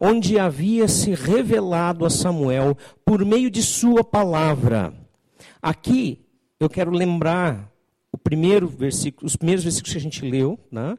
onde 0.00 0.38
havia 0.38 0.88
se 0.88 1.14
revelado 1.14 2.04
a 2.04 2.10
Samuel 2.10 2.76
por 3.04 3.24
meio 3.24 3.50
de 3.50 3.62
Sua 3.62 4.04
palavra. 4.04 4.94
Aqui 5.60 6.20
eu 6.60 6.68
quero 6.68 6.90
lembrar 6.90 7.72
o 8.12 8.18
primeiro 8.18 8.66
versículo, 8.66 9.26
os 9.26 9.36
primeiros 9.36 9.64
versículos 9.64 9.92
que 9.92 9.98
a 9.98 10.02
gente 10.02 10.24
leu, 10.24 10.58
né? 10.70 10.96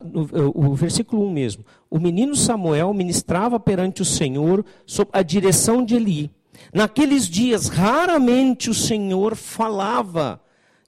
o, 0.00 0.70
o 0.70 0.74
versículo 0.74 1.26
1 1.26 1.30
mesmo. 1.30 1.64
O 1.90 1.98
menino 1.98 2.34
Samuel 2.34 2.92
ministrava 2.92 3.58
perante 3.58 4.02
o 4.02 4.04
Senhor 4.04 4.64
sob 4.84 5.10
a 5.12 5.22
direção 5.22 5.84
de 5.84 5.94
Eli. 5.94 6.30
Naqueles 6.72 7.28
dias, 7.28 7.68
raramente 7.68 8.70
o 8.70 8.74
Senhor 8.74 9.36
falava 9.36 10.40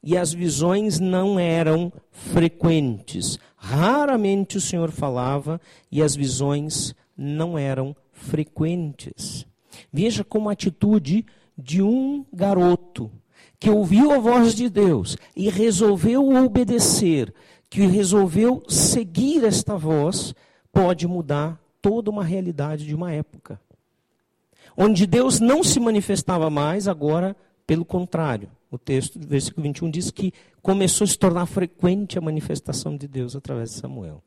e 0.03 0.17
as 0.17 0.33
visões 0.33 0.99
não 0.99 1.39
eram 1.39 1.93
frequentes. 2.11 3.39
Raramente 3.59 4.57
o 4.57 4.61
Senhor 4.61 4.91
falava 4.91 5.61
e 5.91 6.01
as 6.01 6.15
visões 6.15 6.95
não 7.17 7.59
eram 7.59 7.95
frequentes. 8.13 9.47
Veja 9.93 10.23
como 10.23 10.49
a 10.49 10.53
atitude 10.53 11.27
de 11.57 11.83
um 11.83 12.25
garoto 12.33 13.11
que 13.59 13.69
ouviu 13.69 14.13
a 14.13 14.19
voz 14.19 14.55
de 14.55 14.71
Deus 14.71 15.17
e 15.35 15.51
resolveu 15.51 16.29
obedecer, 16.29 17.35
que 17.69 17.85
resolveu 17.85 18.63
seguir 18.69 19.45
esta 19.45 19.77
voz, 19.77 20.35
pode 20.73 21.09
mudar 21.09 21.61
toda 21.83 22.11
uma 22.11 22.23
realidade 22.23 22.87
de 22.87 22.95
uma 22.95 23.13
época. 23.13 23.61
Onde 24.77 25.07
Deus 25.07 25.41
não 25.41 25.65
se 25.65 25.81
manifestava 25.81 26.49
mais, 26.49 26.87
agora, 26.87 27.37
pelo 27.67 27.85
contrário. 27.85 28.49
O 28.71 28.77
texto, 28.77 29.19
versículo 29.19 29.63
21, 29.63 29.91
diz 29.91 30.11
que 30.11 30.33
começou 30.61 31.05
a 31.05 31.09
se 31.09 31.19
tornar 31.19 31.47
frequente 31.47 32.19
a 32.19 32.21
manifestação 32.21 32.97
de 32.97 33.09
Deus 33.09 33.35
através 33.35 33.71
de 33.71 33.77
Samuel. 33.77 34.23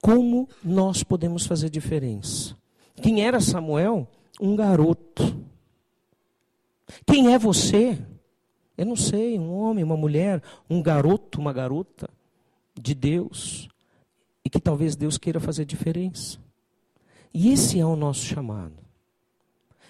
Como 0.00 0.48
nós 0.62 1.02
podemos 1.02 1.46
fazer 1.46 1.70
diferença? 1.70 2.56
Quem 3.00 3.24
era 3.24 3.40
Samuel? 3.40 4.08
Um 4.40 4.56
garoto. 4.56 5.44
Quem 7.06 7.32
é 7.32 7.38
você? 7.38 7.98
Eu 8.76 8.86
não 8.86 8.96
sei, 8.96 9.38
um 9.38 9.52
homem, 9.52 9.84
uma 9.84 9.96
mulher, 9.96 10.42
um 10.70 10.80
garoto, 10.80 11.40
uma 11.40 11.52
garota 11.52 12.08
de 12.80 12.94
Deus 12.94 13.68
e 14.44 14.50
que 14.50 14.60
talvez 14.60 14.96
Deus 14.96 15.18
queira 15.18 15.40
fazer 15.40 15.64
diferença. 15.64 16.38
E 17.34 17.50
esse 17.50 17.78
é 17.78 17.84
o 17.84 17.96
nosso 17.96 18.24
chamado. 18.24 18.76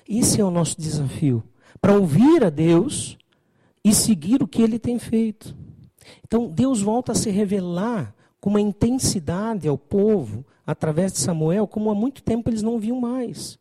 Esse 0.09 0.41
é 0.41 0.45
o 0.45 0.51
nosso 0.51 0.81
desafio. 0.81 1.45
Para 1.81 1.95
ouvir 1.95 2.45
a 2.45 2.51
Deus 2.51 3.17
e 3.85 3.95
seguir 3.95 4.43
o 4.43 4.49
que 4.49 4.63
ele 4.63 4.79
tem 4.79 4.99
feito. 4.99 5.57
Então, 6.25 6.49
Deus 6.49 6.81
volta 6.81 7.13
a 7.13 7.15
se 7.15 7.31
revelar 7.31 8.15
com 8.41 8.51
uma 8.51 8.61
intensidade 8.61 9.69
ao 9.69 9.77
povo 9.77 10.45
através 10.67 11.13
de 11.13 11.19
Samuel, 11.19 11.67
como 11.67 11.91
há 11.91 11.95
muito 11.95 12.23
tempo 12.23 12.51
eles 12.51 12.63
não 12.63 12.79
viam 12.79 13.01
mais. 13.01 13.59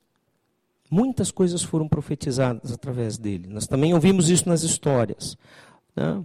Muitas 0.90 1.32
coisas 1.32 1.64
foram 1.64 1.88
profetizadas 1.88 2.72
através 2.72 3.18
dele. 3.18 3.48
Nós 3.48 3.68
também 3.68 3.94
ouvimos 3.94 4.30
isso 4.30 4.48
nas 4.48 4.64
histórias. 4.64 5.38
Né? 5.96 6.24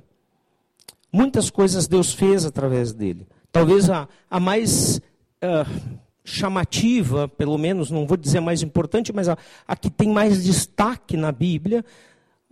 Muitas 1.13 1.51
coisas 1.51 1.89
Deus 1.89 2.13
fez 2.13 2.45
através 2.45 2.93
dele. 2.93 3.27
Talvez 3.51 3.91
a, 3.91 4.09
a 4.31 4.41
mais 4.41 4.99
uh, 5.43 5.99
chamativa, 6.25 7.27
pelo 7.27 7.59
menos, 7.59 7.91
não 7.91 8.07
vou 8.07 8.17
dizer 8.17 8.41
mais 8.41 8.63
importante, 8.63 9.13
mas 9.13 9.29
a, 9.29 9.37
a 9.67 9.75
que 9.75 9.91
tem 9.91 10.09
mais 10.09 10.45
destaque 10.45 11.17
na 11.17 11.33
Bíblia, 11.33 11.85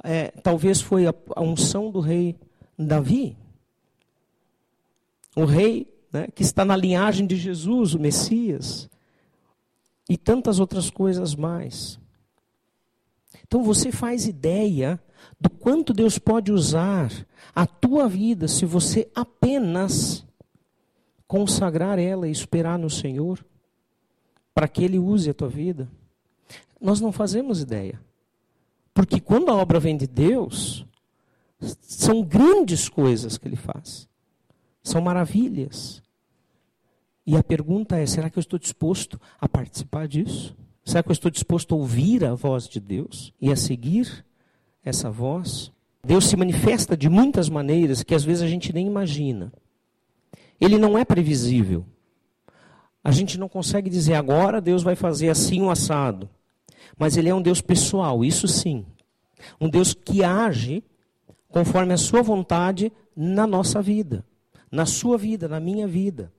é, 0.02 0.28
talvez 0.42 0.80
foi 0.80 1.06
a, 1.06 1.14
a 1.36 1.42
unção 1.42 1.90
do 1.90 2.00
rei 2.00 2.36
Davi. 2.78 3.36
O 5.36 5.44
rei 5.44 5.86
né, 6.12 6.26
que 6.34 6.42
está 6.42 6.64
na 6.64 6.76
linhagem 6.76 7.26
de 7.26 7.36
Jesus, 7.36 7.94
o 7.94 8.00
Messias, 8.00 8.88
e 10.08 10.16
tantas 10.16 10.58
outras 10.58 10.90
coisas 10.90 11.34
mais. 11.34 12.00
Então 13.46 13.62
você 13.62 13.92
faz 13.92 14.26
ideia 14.26 15.00
do 15.40 15.48
quanto 15.48 15.92
Deus 15.92 16.18
pode 16.18 16.50
usar 16.50 17.10
a 17.54 17.66
tua 17.66 18.08
vida 18.08 18.48
se 18.48 18.64
você 18.64 19.08
apenas 19.14 20.24
consagrar 21.28 21.98
ela 21.98 22.26
e 22.26 22.32
esperar 22.32 22.78
no 22.78 22.90
Senhor 22.90 23.44
para 24.54 24.68
que 24.68 24.84
Ele 24.84 24.98
use 24.98 25.30
a 25.30 25.34
tua 25.34 25.48
vida? 25.48 25.88
Nós 26.80 27.00
não 27.00 27.12
fazemos 27.12 27.60
ideia. 27.60 28.00
Porque 28.92 29.20
quando 29.20 29.50
a 29.50 29.54
obra 29.54 29.78
vem 29.78 29.96
de 29.96 30.06
Deus, 30.06 30.84
são 31.80 32.22
grandes 32.22 32.88
coisas 32.88 33.36
que 33.36 33.46
Ele 33.46 33.56
faz. 33.56 34.08
São 34.82 35.00
maravilhas. 35.00 36.02
E 37.26 37.36
a 37.36 37.42
pergunta 37.42 37.96
é: 37.96 38.06
será 38.06 38.30
que 38.30 38.38
eu 38.38 38.40
estou 38.40 38.58
disposto 38.58 39.20
a 39.40 39.48
participar 39.48 40.08
disso? 40.08 40.56
Será 40.84 41.02
que 41.02 41.10
eu 41.10 41.12
estou 41.12 41.30
disposto 41.30 41.74
a 41.74 41.78
ouvir 41.78 42.24
a 42.24 42.34
voz 42.34 42.66
de 42.66 42.80
Deus 42.80 43.32
e 43.40 43.52
a 43.52 43.56
seguir 43.56 44.24
essa 44.82 45.10
voz? 45.10 45.70
Deus 46.02 46.26
se 46.26 46.36
manifesta 46.36 46.96
de 46.96 47.08
muitas 47.08 47.48
maneiras 47.48 48.02
que 48.02 48.14
às 48.14 48.24
vezes 48.24 48.42
a 48.42 48.48
gente 48.48 48.72
nem 48.72 48.86
imagina. 48.86 49.52
Ele 50.60 50.78
não 50.78 50.96
é 50.96 51.04
previsível. 51.04 51.84
A 53.02 53.10
gente 53.10 53.38
não 53.38 53.48
consegue 53.48 53.88
dizer 53.88 54.14
agora 54.14 54.60
Deus 54.60 54.82
vai 54.82 54.94
fazer 54.94 55.30
assim 55.30 55.60
um 55.62 55.70
assado. 55.70 56.28
Mas 56.98 57.16
ele 57.16 57.28
é 57.28 57.34
um 57.34 57.42
Deus 57.42 57.60
pessoal, 57.60 58.24
isso 58.24 58.46
sim. 58.46 58.84
Um 59.60 59.68
Deus 59.68 59.94
que 59.94 60.22
age 60.22 60.84
conforme 61.48 61.92
a 61.92 61.96
sua 61.96 62.22
vontade 62.22 62.92
na 63.16 63.46
nossa 63.46 63.80
vida 63.80 64.24
na 64.70 64.86
sua 64.86 65.18
vida, 65.18 65.48
na 65.48 65.58
minha 65.58 65.86
vida. 65.86 66.32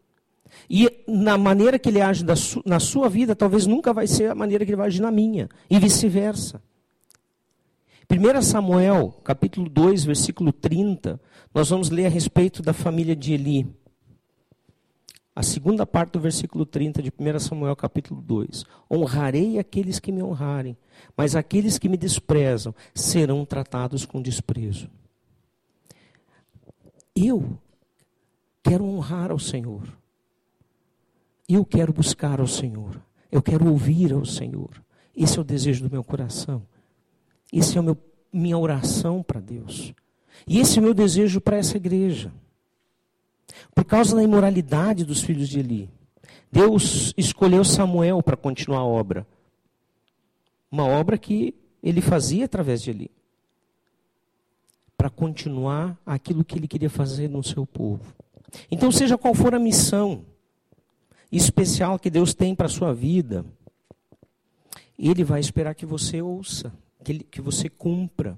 E 0.69 1.04
na 1.08 1.38
maneira 1.38 1.78
que 1.78 1.89
ele 1.89 2.02
age 2.02 2.26
na 2.65 2.80
sua 2.80 3.10
vida, 3.10 3.36
talvez 3.36 3.65
nunca 3.65 3.93
vai 3.93 4.08
ser 4.08 4.32
a 4.32 4.36
maneira 4.36 4.65
que 4.65 4.71
ele 4.71 4.78
vai 4.78 4.88
agir 4.88 5.02
na 5.02 5.12
minha, 5.12 5.50
e 5.69 5.80
vice-versa. 5.80 6.62
1 8.10 8.41
Samuel, 8.41 9.13
capítulo 9.24 9.69
2, 9.69 10.04
versículo 10.04 10.52
30, 10.52 11.19
nós 11.54 11.69
vamos 11.69 11.89
ler 11.89 12.08
a 12.08 12.10
respeito 12.10 12.62
da 12.62 12.74
família 12.74 13.15
de 13.15 13.34
Eli. 13.34 13.67
A 15.41 15.43
segunda 15.43 15.88
parte 15.88 16.12
do 16.12 16.19
versículo 16.19 16.67
30 16.67 17.01
de 17.01 17.12
1 17.12 17.39
Samuel, 17.39 17.75
capítulo 17.75 18.21
2. 18.21 18.63
Honrarei 18.91 19.58
aqueles 19.58 19.97
que 19.97 20.12
me 20.12 20.21
honrarem, 20.21 20.77
mas 21.17 21.36
aqueles 21.36 21.80
que 21.80 21.89
me 21.89 21.97
desprezam 21.97 22.75
serão 22.93 23.43
tratados 23.43 24.06
com 24.06 24.21
desprezo. 24.21 24.88
Eu 27.15 27.58
quero 28.62 28.86
honrar 28.86 29.32
ao 29.32 29.39
Senhor. 29.39 29.82
Eu 31.49 31.65
quero 31.65 31.91
buscar 31.91 32.39
ao 32.39 32.45
Senhor. 32.45 33.01
Eu 33.32 33.41
quero 33.41 33.67
ouvir 33.67 34.13
ao 34.13 34.23
Senhor. 34.23 34.69
Esse 35.17 35.39
é 35.39 35.41
o 35.41 35.43
desejo 35.43 35.86
do 35.86 35.91
meu 35.91 36.04
coração. 36.04 36.62
Esse 37.51 37.80
é 37.80 37.82
o 37.82 37.84
meu, 37.84 37.97
minha 38.32 38.60
oração 38.60 39.23
para 39.23 39.39
Deus. 39.39 39.91
E 40.45 40.60
esse 40.60 40.77
é 40.77 40.82
o 40.82 40.86
meu 40.86 40.93
desejo 40.93 41.41
para 41.41 41.58
essa 41.58 41.77
igreja. 41.77 42.32
Por 43.73 43.85
causa 43.85 44.15
da 44.15 44.23
imoralidade 44.23 45.05
dos 45.05 45.21
filhos 45.21 45.49
de 45.49 45.59
Eli, 45.59 45.89
Deus 46.51 47.13
escolheu 47.17 47.63
Samuel 47.63 48.21
para 48.21 48.37
continuar 48.37 48.79
a 48.79 48.85
obra. 48.85 49.25
Uma 50.71 50.85
obra 50.85 51.17
que 51.17 51.55
ele 51.81 52.01
fazia 52.01 52.45
através 52.45 52.81
de 52.81 52.91
Eli. 52.91 53.11
Para 54.97 55.09
continuar 55.09 55.97
aquilo 56.05 56.43
que 56.43 56.57
ele 56.57 56.67
queria 56.67 56.89
fazer 56.89 57.29
no 57.29 57.43
seu 57.43 57.65
povo. 57.65 58.13
Então, 58.69 58.91
seja 58.91 59.17
qual 59.17 59.33
for 59.33 59.55
a 59.55 59.59
missão 59.59 60.25
especial 61.31 61.97
que 61.97 62.09
Deus 62.09 62.33
tem 62.33 62.53
para 62.53 62.65
a 62.65 62.69
sua 62.69 62.93
vida, 62.93 63.45
Ele 64.99 65.23
vai 65.23 65.39
esperar 65.39 65.73
que 65.73 65.85
você 65.85 66.21
ouça, 66.21 66.73
que, 67.03 67.11
ele, 67.11 67.23
que 67.23 67.41
você 67.41 67.69
cumpra 67.69 68.37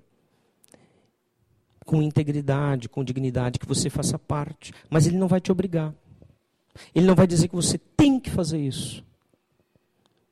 com 1.86 2.02
integridade, 2.02 2.90
com 2.90 3.04
dignidade, 3.04 3.60
que 3.60 3.68
você 3.68 3.90
faça 3.90 4.18
parte. 4.18 4.74
Mas 4.90 5.08
Ele 5.08 5.18
não 5.18 5.28
vai 5.28 5.42
te 5.42 5.52
obrigar. 5.52 5.94
Ele 6.94 7.06
não 7.06 7.16
vai 7.16 7.28
dizer 7.28 7.48
que 7.48 7.56
você 7.56 7.78
tem 7.78 8.20
que 8.20 8.30
fazer 8.30 8.60
isso. 8.60 9.04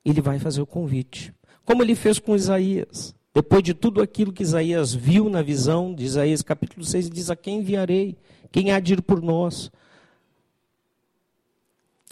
Ele 0.03 0.21
vai 0.21 0.39
fazer 0.39 0.61
o 0.61 0.65
convite. 0.65 1.33
Como 1.63 1.83
ele 1.83 1.95
fez 1.95 2.19
com 2.19 2.35
Isaías. 2.35 3.15
Depois 3.33 3.63
de 3.63 3.73
tudo 3.73 4.01
aquilo 4.01 4.33
que 4.33 4.43
Isaías 4.43 4.93
viu 4.93 5.29
na 5.29 5.41
visão 5.41 5.93
de 5.93 6.03
Isaías 6.03 6.41
capítulo 6.41 6.83
6, 6.83 7.05
ele 7.05 7.15
diz: 7.15 7.29
A 7.29 7.35
quem 7.35 7.59
enviarei? 7.59 8.17
Quem 8.51 8.71
há 8.71 8.79
de 8.79 8.93
ir 8.93 9.01
por 9.01 9.21
nós? 9.21 9.71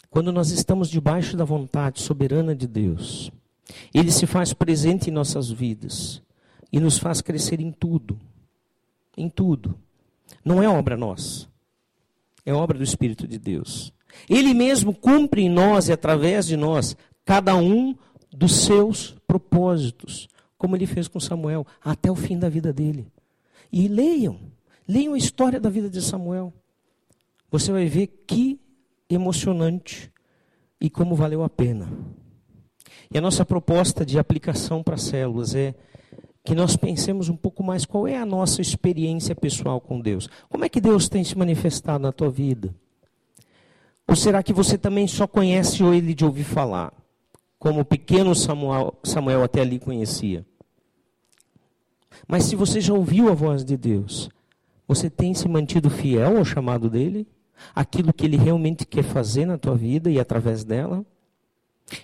Quando 0.09 0.31
nós 0.31 0.49
estamos 0.51 0.89
debaixo 0.89 1.35
da 1.35 1.43
vontade 1.43 2.01
soberana 2.01 2.55
de 2.55 2.67
Deus, 2.67 3.31
Ele 3.93 4.11
se 4.11 4.25
faz 4.25 4.53
presente 4.53 5.09
em 5.09 5.13
nossas 5.13 5.51
vidas 5.51 6.21
e 6.71 6.79
nos 6.79 6.97
faz 6.97 7.21
crescer 7.21 7.59
em 7.59 7.71
tudo. 7.71 8.19
Em 9.19 9.29
tudo. 9.29 9.77
Não 10.45 10.63
é 10.63 10.69
obra 10.69 10.95
nossa, 10.95 11.47
é 12.45 12.53
obra 12.53 12.77
do 12.77 12.83
Espírito 12.83 13.27
de 13.27 13.37
Deus. 13.37 13.91
Ele 14.29 14.53
mesmo 14.53 14.95
cumpre 14.95 15.41
em 15.41 15.49
nós 15.49 15.89
e 15.89 15.91
através 15.91 16.47
de 16.47 16.55
nós 16.55 16.95
cada 17.25 17.55
um 17.55 17.95
dos 18.31 18.61
seus 18.61 19.15
propósitos, 19.27 20.29
como 20.57 20.75
ele 20.75 20.87
fez 20.87 21.09
com 21.09 21.19
Samuel, 21.19 21.67
até 21.83 22.09
o 22.09 22.15
fim 22.15 22.39
da 22.39 22.47
vida 22.47 22.71
dele. 22.71 23.11
E 23.71 23.89
leiam, 23.89 24.39
leiam 24.87 25.13
a 25.13 25.17
história 25.17 25.59
da 25.59 25.69
vida 25.69 25.89
de 25.89 26.01
Samuel. 26.01 26.53
Você 27.51 27.73
vai 27.73 27.87
ver 27.87 28.07
que 28.25 28.57
emocionante 29.09 30.09
e 30.79 30.89
como 30.89 31.13
valeu 31.13 31.43
a 31.43 31.49
pena. 31.49 31.91
E 33.11 33.17
a 33.17 33.21
nossa 33.21 33.43
proposta 33.43 34.05
de 34.05 34.17
aplicação 34.17 34.81
para 34.81 34.95
células 34.95 35.55
é 35.55 35.75
que 36.49 36.55
nós 36.55 36.75
pensemos 36.75 37.29
um 37.29 37.35
pouco 37.35 37.63
mais 37.63 37.85
qual 37.85 38.07
é 38.07 38.17
a 38.17 38.25
nossa 38.25 38.59
experiência 38.59 39.35
pessoal 39.35 39.79
com 39.79 40.01
Deus. 40.01 40.27
Como 40.49 40.65
é 40.65 40.69
que 40.69 40.81
Deus 40.81 41.07
tem 41.07 41.23
se 41.23 41.37
manifestado 41.37 42.01
na 42.01 42.11
tua 42.11 42.31
vida? 42.31 42.73
Ou 44.07 44.15
será 44.15 44.41
que 44.41 44.51
você 44.51 44.75
também 44.75 45.07
só 45.07 45.27
conhece 45.27 45.83
ele 45.83 46.15
de 46.15 46.25
ouvir 46.25 46.43
falar, 46.43 46.91
como 47.59 47.81
o 47.81 47.85
pequeno 47.85 48.33
Samuel, 48.33 48.95
Samuel 49.03 49.43
até 49.43 49.61
ali 49.61 49.77
conhecia? 49.77 50.43
Mas 52.27 52.45
se 52.45 52.55
você 52.55 52.81
já 52.81 52.95
ouviu 52.95 53.29
a 53.29 53.35
voz 53.35 53.63
de 53.63 53.77
Deus, 53.77 54.27
você 54.87 55.07
tem 55.07 55.35
se 55.35 55.47
mantido 55.47 55.87
fiel 55.87 56.39
ao 56.39 56.45
chamado 56.45 56.89
dele? 56.89 57.27
Aquilo 57.75 58.11
que 58.11 58.25
ele 58.25 58.37
realmente 58.37 58.87
quer 58.87 59.03
fazer 59.03 59.45
na 59.45 59.59
tua 59.59 59.75
vida 59.75 60.09
e 60.09 60.19
através 60.19 60.63
dela? 60.63 61.05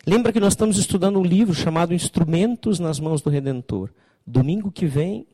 Lembra 0.06 0.32
que 0.32 0.40
nós 0.40 0.54
estamos 0.54 0.78
estudando 0.78 1.18
um 1.18 1.24
livro 1.24 1.56
chamado 1.56 1.96
Instrumentos 1.96 2.78
nas 2.78 3.00
Mãos 3.00 3.24
do 3.24 3.32
Redentor. 3.32 3.90
Domingo 4.26 4.72
que 4.72 4.86
vem, 4.86 5.28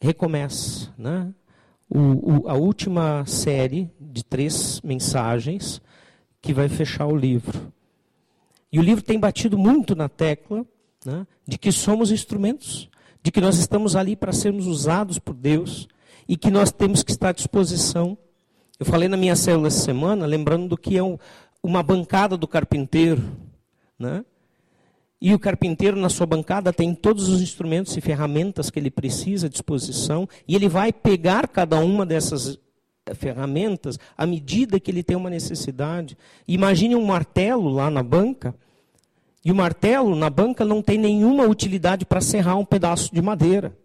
recomeça 0.00 0.92
né? 0.96 1.32
O, 1.88 1.98
o, 1.98 2.48
a 2.48 2.54
última 2.54 3.24
série 3.26 3.90
de 4.00 4.24
três 4.24 4.80
mensagens 4.82 5.82
que 6.40 6.52
vai 6.52 6.68
fechar 6.68 7.06
o 7.06 7.16
livro. 7.16 7.72
E 8.72 8.78
o 8.78 8.82
livro 8.82 9.02
tem 9.02 9.18
batido 9.18 9.58
muito 9.58 9.96
na 9.96 10.08
tecla 10.08 10.64
né, 11.04 11.26
de 11.46 11.58
que 11.58 11.72
somos 11.72 12.12
instrumentos, 12.12 12.88
de 13.22 13.32
que 13.32 13.40
nós 13.40 13.58
estamos 13.58 13.96
ali 13.96 14.14
para 14.14 14.32
sermos 14.32 14.66
usados 14.66 15.18
por 15.18 15.34
Deus 15.34 15.88
e 16.28 16.36
que 16.36 16.50
nós 16.50 16.70
temos 16.70 17.02
que 17.02 17.10
estar 17.10 17.30
à 17.30 17.32
disposição. 17.32 18.16
Eu 18.78 18.86
falei 18.86 19.08
na 19.08 19.16
minha 19.16 19.34
célula 19.34 19.66
essa 19.66 19.80
semana, 19.80 20.26
lembrando 20.26 20.68
do 20.68 20.76
que 20.76 20.96
é 20.96 21.02
um, 21.02 21.18
uma 21.60 21.82
bancada 21.82 22.36
do 22.36 22.46
carpinteiro. 22.46 23.36
Né? 23.98 24.24
E 25.20 25.34
o 25.34 25.38
carpinteiro, 25.38 25.96
na 25.98 26.08
sua 26.08 26.24
bancada, 26.24 26.72
tem 26.72 26.94
todos 26.94 27.28
os 27.28 27.42
instrumentos 27.42 27.94
e 27.96 28.00
ferramentas 28.00 28.70
que 28.70 28.78
ele 28.78 28.90
precisa 28.90 29.48
à 29.48 29.50
disposição, 29.50 30.26
e 30.48 30.56
ele 30.56 30.68
vai 30.68 30.92
pegar 30.92 31.46
cada 31.46 31.78
uma 31.78 32.06
dessas 32.06 32.58
ferramentas 33.14 33.98
à 34.16 34.24
medida 34.24 34.80
que 34.80 34.90
ele 34.90 35.02
tem 35.02 35.16
uma 35.16 35.28
necessidade. 35.28 36.16
Imagine 36.48 36.96
um 36.96 37.04
martelo 37.04 37.68
lá 37.68 37.90
na 37.90 38.02
banca, 38.02 38.54
e 39.44 39.52
o 39.52 39.54
martelo 39.54 40.14
na 40.16 40.30
banca 40.30 40.64
não 40.64 40.80
tem 40.80 40.96
nenhuma 40.96 41.44
utilidade 41.44 42.06
para 42.06 42.20
serrar 42.20 42.58
um 42.58 42.64
pedaço 42.64 43.14
de 43.14 43.20
madeira. 43.20 43.76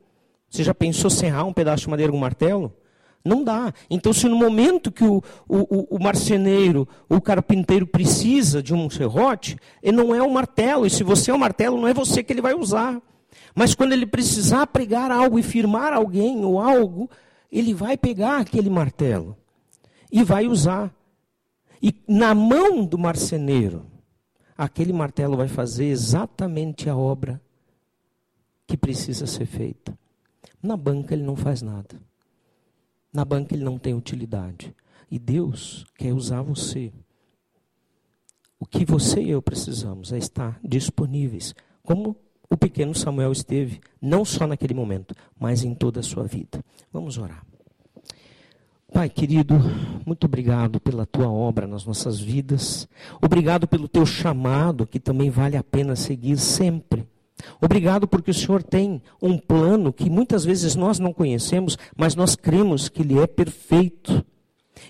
Você 0.50 0.64
já 0.64 0.74
pensou 0.74 1.10
serrar 1.10 1.46
um 1.46 1.54
pedaço 1.54 1.84
de 1.84 1.90
madeira 1.90 2.12
com 2.12 2.18
um 2.18 2.22
martelo? 2.22 2.74
Não 3.26 3.44
dá. 3.44 3.74
Então, 3.90 4.14
se 4.14 4.28
no 4.30 4.36
momento 4.36 4.92
que 4.92 5.04
o, 5.04 5.24
o, 5.50 5.96
o 5.96 6.00
marceneiro, 6.00 6.88
o 7.10 7.20
carpinteiro 7.20 7.88
precisa 7.88 8.62
de 8.62 8.72
um 8.72 8.88
serrote, 8.88 9.58
ele 9.82 9.98
não 9.98 10.14
é 10.14 10.22
o 10.22 10.32
martelo. 10.32 10.86
E 10.86 10.92
se 10.92 11.04
você 11.04 11.32
é 11.32 11.34
o 11.34 11.40
martelo, 11.40 11.82
não 11.82 11.88
é 11.88 11.94
você 11.94 12.24
que 12.24 12.32
ele 12.32 12.42
vai 12.42 12.54
usar. 12.54 13.02
Mas 13.56 13.74
quando 13.74 13.94
ele 13.94 14.06
precisar 14.06 14.68
pregar 14.68 15.10
algo 15.10 15.40
e 15.40 15.44
firmar 15.44 15.92
alguém 15.92 16.46
ou 16.46 16.60
algo, 16.60 17.10
ele 17.52 17.74
vai 17.74 17.98
pegar 17.98 18.42
aquele 18.42 18.70
martelo 18.70 19.36
e 20.12 20.24
vai 20.24 20.46
usar. 20.46 20.94
E 21.82 21.96
na 22.08 22.36
mão 22.36 22.86
do 22.86 22.98
marceneiro, 22.98 23.88
aquele 24.56 24.94
martelo 24.94 25.36
vai 25.36 25.48
fazer 25.48 25.86
exatamente 25.86 26.88
a 26.90 26.96
obra 26.96 27.42
que 28.68 28.78
precisa 28.78 29.26
ser 29.26 29.48
feita. 29.48 29.98
Na 30.62 30.78
banca 30.78 31.16
ele 31.16 31.24
não 31.24 31.36
faz 31.36 31.64
nada. 31.64 32.00
Na 33.16 33.24
banca 33.24 33.56
ele 33.56 33.64
não 33.64 33.78
tem 33.78 33.94
utilidade. 33.94 34.76
E 35.10 35.18
Deus 35.18 35.86
quer 35.98 36.12
usar 36.14 36.42
você. 36.42 36.92
O 38.60 38.66
que 38.66 38.84
você 38.84 39.22
e 39.22 39.30
eu 39.30 39.42
precisamos 39.42 40.12
é 40.12 40.18
estar 40.18 40.60
disponíveis, 40.62 41.56
como 41.82 42.18
o 42.50 42.58
pequeno 42.58 42.94
Samuel 42.94 43.32
esteve, 43.32 43.80
não 44.02 44.26
só 44.26 44.46
naquele 44.46 44.74
momento, 44.74 45.16
mas 45.40 45.64
em 45.64 45.74
toda 45.74 46.02
a 46.02 46.04
sua 46.04 46.26
vida. 46.26 46.62
Vamos 46.92 47.18
orar. 47.18 47.46
Pai 48.94 49.10
querido, 49.10 49.56
muito 50.06 50.26
obrigado 50.26 50.82
pela 50.82 51.06
tua 51.06 51.30
obra 51.30 51.66
nas 51.66 51.86
nossas 51.86 52.20
vidas. 52.20 52.86
Obrigado 53.22 53.66
pelo 53.66 53.88
teu 53.88 54.06
chamado, 54.06 54.86
que 54.86 55.00
também 55.00 55.30
vale 55.30 55.56
a 55.56 55.64
pena 55.64 55.96
seguir 55.96 56.38
sempre. 56.38 57.08
Obrigado 57.62 58.08
porque 58.08 58.32
o 58.32 58.34
Senhor 58.34 58.64
tem 58.64 59.02
um 59.22 59.38
plano 59.38 59.92
que 59.92 60.10
muitas 60.10 60.46
vezes 60.46 60.76
nós 60.76 61.00
não 61.00 61.14
conhecemos, 61.14 61.78
mas 61.96 62.16
nós 62.16 62.36
cremos 62.36 62.90
que 62.90 63.02
ele 63.02 63.20
é 63.20 63.28
perfeito. 63.28 64.26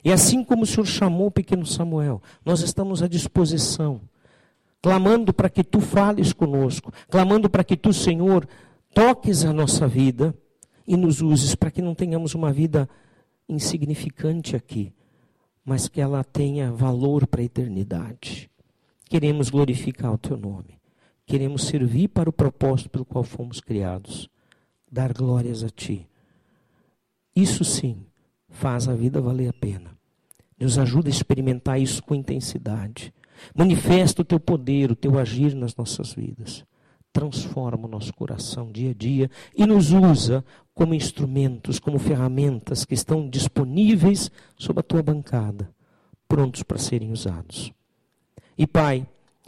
E 0.03 0.11
assim 0.11 0.43
como 0.43 0.63
o 0.63 0.65
Senhor 0.65 0.85
chamou 0.85 1.27
o 1.27 1.31
pequeno 1.31 1.65
Samuel, 1.65 2.21
nós 2.43 2.61
estamos 2.61 3.01
à 3.01 3.07
disposição, 3.07 4.01
clamando 4.81 5.33
para 5.33 5.49
que 5.49 5.63
tu 5.63 5.81
fales 5.81 6.33
conosco, 6.33 6.91
clamando 7.09 7.49
para 7.49 7.63
que 7.63 7.75
tu, 7.75 7.91
Senhor, 7.91 8.47
toques 8.93 9.43
a 9.43 9.51
nossa 9.51 9.87
vida 9.87 10.35
e 10.87 10.95
nos 10.95 11.21
uses 11.21 11.55
para 11.55 11.71
que 11.71 11.81
não 11.81 11.95
tenhamos 11.95 12.35
uma 12.35 12.53
vida 12.53 12.87
insignificante 13.49 14.55
aqui, 14.55 14.93
mas 15.63 15.87
que 15.87 15.99
ela 15.99 16.23
tenha 16.23 16.71
valor 16.71 17.25
para 17.25 17.41
a 17.41 17.45
eternidade. 17.45 18.49
Queremos 19.09 19.49
glorificar 19.49 20.13
o 20.13 20.17
teu 20.17 20.37
nome. 20.37 20.79
Queremos 21.25 21.63
servir 21.63 22.09
para 22.09 22.29
o 22.29 22.33
propósito 22.33 22.89
pelo 22.89 23.05
qual 23.05 23.23
fomos 23.23 23.59
criados, 23.59 24.29
dar 24.91 25.11
glórias 25.11 25.63
a 25.63 25.69
Ti. 25.69 26.07
Isso 27.35 27.63
sim 27.63 28.05
faz 28.47 28.87
a 28.87 28.93
vida 28.93 29.19
valer 29.19 29.49
a 29.49 29.53
pena. 29.53 29.97
Nos 30.59 30.77
ajuda 30.77 31.09
a 31.09 31.11
experimentar 31.11 31.81
isso 31.81 32.01
com 32.03 32.15
intensidade. 32.15 33.13
Manifesta 33.53 34.21
o 34.21 34.25
Teu 34.25 34.39
poder, 34.39 34.91
o 34.91 34.95
Teu 34.95 35.19
agir 35.19 35.53
nas 35.55 35.75
nossas 35.75 36.13
vidas. 36.13 36.63
Transforma 37.11 37.87
o 37.87 37.89
nosso 37.89 38.13
coração 38.13 38.71
dia 38.71 38.91
a 38.91 38.93
dia 38.93 39.29
e 39.55 39.65
nos 39.65 39.91
usa 39.91 40.45
como 40.73 40.93
instrumentos, 40.93 41.79
como 41.79 41.97
ferramentas 41.97 42.85
que 42.85 42.93
estão 42.93 43.27
disponíveis 43.27 44.29
sob 44.57 44.79
a 44.79 44.83
Tua 44.83 45.01
bancada, 45.01 45.69
prontos 46.27 46.63
para 46.63 46.77
serem 46.77 47.11
usados. 47.11 47.71
E 48.57 48.65
Pai, 48.65 49.05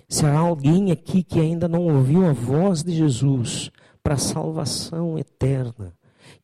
se 0.08 0.26
há 0.26 0.38
alguém 0.38 0.92
aqui 0.92 1.22
que 1.22 1.40
ainda 1.40 1.68
não 1.68 1.84
ouviu 1.84 2.26
a 2.26 2.32
voz 2.32 2.82
de 2.84 2.94
Jesus 2.94 3.70
para 4.02 4.14
a 4.14 4.18
salvação 4.18 5.18
eterna, 5.18 5.94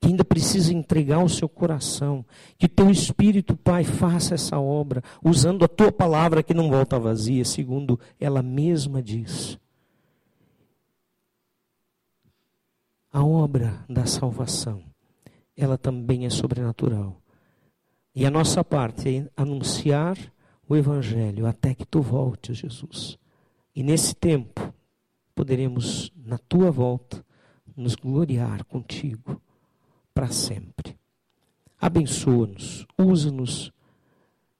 que 0.02 0.10
ainda 0.10 0.26
precisa 0.26 0.73
entregar 0.73 1.23
o 1.23 1.30
seu 1.30 1.47
coração, 1.47 2.26
que 2.58 2.67
teu 2.67 2.89
Espírito, 2.89 3.56
Pai, 3.56 3.86
faça 3.86 4.34
essa 4.34 4.60
obra, 4.60 5.02
usando 5.23 5.63
a 5.63 5.67
tua 5.67 5.91
palavra 5.91 6.43
que 6.43 6.54
não 6.54 6.69
volta 6.69 6.99
vazia, 6.99 7.45
segundo 7.45 7.97
ela 8.19 8.43
mesma 8.43 9.02
diz. 9.02 9.58
A 13.10 13.23
obra 13.23 13.86
da 13.88 14.06
salvação, 14.06 14.84
ela 15.56 15.78
também 15.78 16.26
é 16.26 16.30
sobrenatural. 16.30 17.21
E 18.13 18.26
a 18.26 18.32
nossa 18.32 18.63
parte 18.63 19.17
é 19.17 19.41
anunciar 19.41 20.17
o 20.67 20.76
Evangelho 20.76 21.45
até 21.45 21.73
que 21.73 21.86
tu 21.86 22.02
voltes, 22.02 22.58
Jesus. 22.58 23.17
E 23.75 23.81
nesse 23.81 24.13
tempo, 24.15 24.73
poderemos, 25.33 26.12
na 26.15 26.38
tua 26.38 26.71
volta, 26.71 27.25
nos 27.75 27.95
gloriar 27.95 28.63
contigo 28.65 29.41
para 30.13 30.27
sempre. 30.27 30.95
Abençoa-nos, 31.79 32.86
usa-nos 32.97 33.71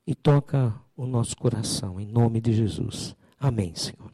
e 0.06 0.16
toca 0.16 0.74
o 0.98 1.06
nosso 1.06 1.38
coração, 1.38 2.00
em 2.00 2.06
nome 2.06 2.42
de 2.42 2.54
Jesus. 2.54 3.16
Amém, 3.40 3.74
Senhor. 3.76 4.12